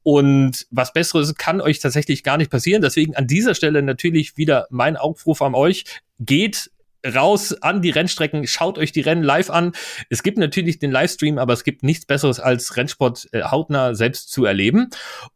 [0.04, 2.82] Und was Besseres kann euch tatsächlich gar nicht passieren.
[2.82, 5.84] Deswegen an dieser Stelle natürlich wieder mein Aufruf an euch.
[6.20, 6.72] Geht
[7.08, 9.74] raus an die Rennstrecken, schaut euch die Rennen live an.
[10.10, 14.32] Es gibt natürlich den Livestream, aber es gibt nichts Besseres als Rennsport äh, hautnah selbst
[14.32, 14.90] zu erleben.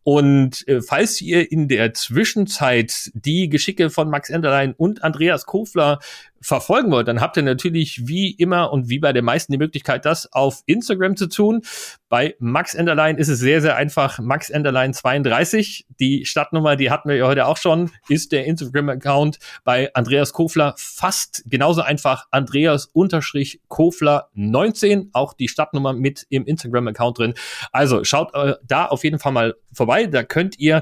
[0.03, 5.99] Und äh, falls ihr in der Zwischenzeit die Geschicke von Max Enderlein und Andreas Kofler
[6.41, 10.05] verfolgen wollt, dann habt ihr natürlich wie immer und wie bei den meisten die Möglichkeit,
[10.05, 11.61] das auf Instagram zu tun.
[12.09, 14.19] Bei Max Enderlein ist es sehr, sehr einfach.
[14.19, 15.85] Max Enderlein 32.
[15.99, 19.37] Die Stadtnummer, die hatten wir ja heute auch schon, ist der Instagram-Account.
[19.63, 22.25] Bei Andreas Kofler fast genauso einfach.
[22.31, 25.11] Andreas unterstrich Kofler 19.
[25.13, 27.33] Auch die Stadtnummer mit im Instagram-Account drin.
[27.71, 30.07] Also schaut äh, da auf jeden Fall mal vorbei.
[30.07, 30.81] Da könnt ihr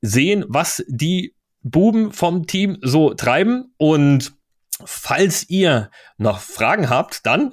[0.00, 4.34] sehen, was die Buben vom Team so treiben und
[4.84, 7.52] Falls ihr noch Fragen habt, dann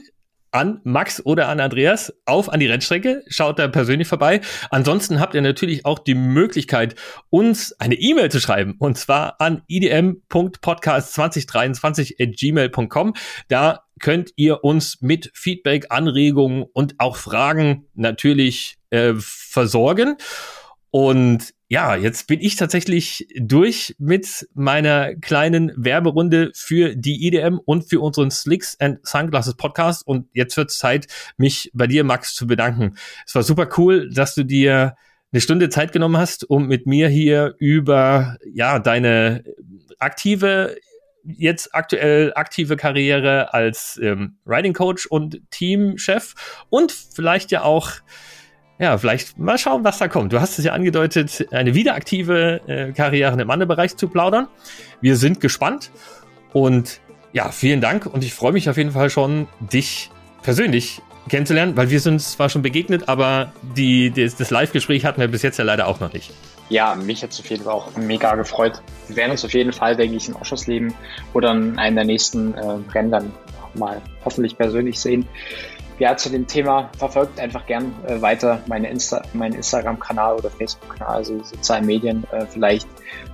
[0.51, 3.23] an Max oder an Andreas auf an die Rennstrecke.
[3.27, 4.41] Schaut da persönlich vorbei.
[4.69, 6.95] Ansonsten habt ihr natürlich auch die Möglichkeit,
[7.29, 8.75] uns eine E-Mail zu schreiben.
[8.77, 13.13] Und zwar an idm.podcast2023 at gmail.com.
[13.47, 20.17] Da könnt ihr uns mit Feedback, Anregungen und auch Fragen natürlich äh, versorgen.
[20.89, 27.89] Und ja, jetzt bin ich tatsächlich durch mit meiner kleinen Werberunde für die IDM und
[27.89, 30.05] für unseren Slicks and Sunglasses Podcast.
[30.05, 31.07] Und jetzt wird es Zeit,
[31.37, 32.95] mich bei dir, Max, zu bedanken.
[33.25, 34.97] Es war super cool, dass du dir
[35.31, 39.45] eine Stunde Zeit genommen hast, um mit mir hier über ja deine
[39.97, 40.75] aktive
[41.23, 46.33] jetzt aktuell aktive Karriere als ähm, Riding Coach und Teamchef
[46.69, 47.91] und vielleicht ja auch
[48.81, 50.33] ja, vielleicht mal schauen, was da kommt.
[50.33, 54.47] Du hast es ja angedeutet, eine wiederaktive äh, Karriere im Mannebereich zu plaudern.
[55.01, 55.91] Wir sind gespannt
[56.51, 56.99] und
[57.31, 60.09] ja, vielen Dank und ich freue mich auf jeden Fall schon, dich
[60.41, 65.27] persönlich kennenzulernen, weil wir sind zwar schon begegnet, aber die, das, das Live-Gespräch hatten wir
[65.27, 66.31] bis jetzt ja leider auch noch nicht.
[66.69, 68.81] Ja, mich hat es auf jeden Fall auch mega gefreut.
[69.07, 70.91] Wir werden uns auf jeden Fall, denke ich, in Ausschussleben
[71.33, 73.31] oder in einem der nächsten äh, Rennen dann
[73.75, 75.27] mal hoffentlich persönlich sehen
[76.01, 81.17] ja, zu dem Thema verfolgt einfach gern äh, weiter meine Insta meinen Instagram-Kanal oder Facebook-Kanal,
[81.17, 82.23] also sozialen Medien.
[82.31, 82.87] Äh, vielleicht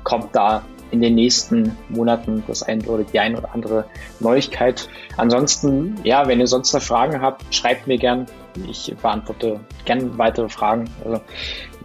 [0.03, 0.61] kommt da
[0.91, 3.85] in den nächsten Monaten das ein oder die ein oder andere
[4.19, 4.89] Neuigkeit.
[5.15, 8.25] Ansonsten, ja, wenn ihr sonst noch Fragen habt, schreibt mir gern.
[8.69, 10.89] Ich beantworte gern weitere Fragen.
[11.05, 11.21] Also,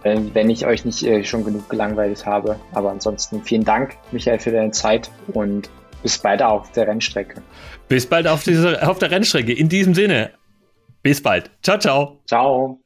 [0.03, 2.59] äh, wenn ich euch nicht äh, schon genug gelangweilt habe.
[2.73, 5.69] Aber ansonsten vielen Dank, Michael, für deine Zeit und
[6.01, 7.41] bis bald auf der Rennstrecke.
[7.87, 9.53] Bis bald auf, diese, auf der Rennstrecke.
[9.53, 10.31] In diesem Sinne,
[11.03, 11.51] bis bald.
[11.61, 12.21] Ciao, ciao.
[12.27, 12.82] Ciao.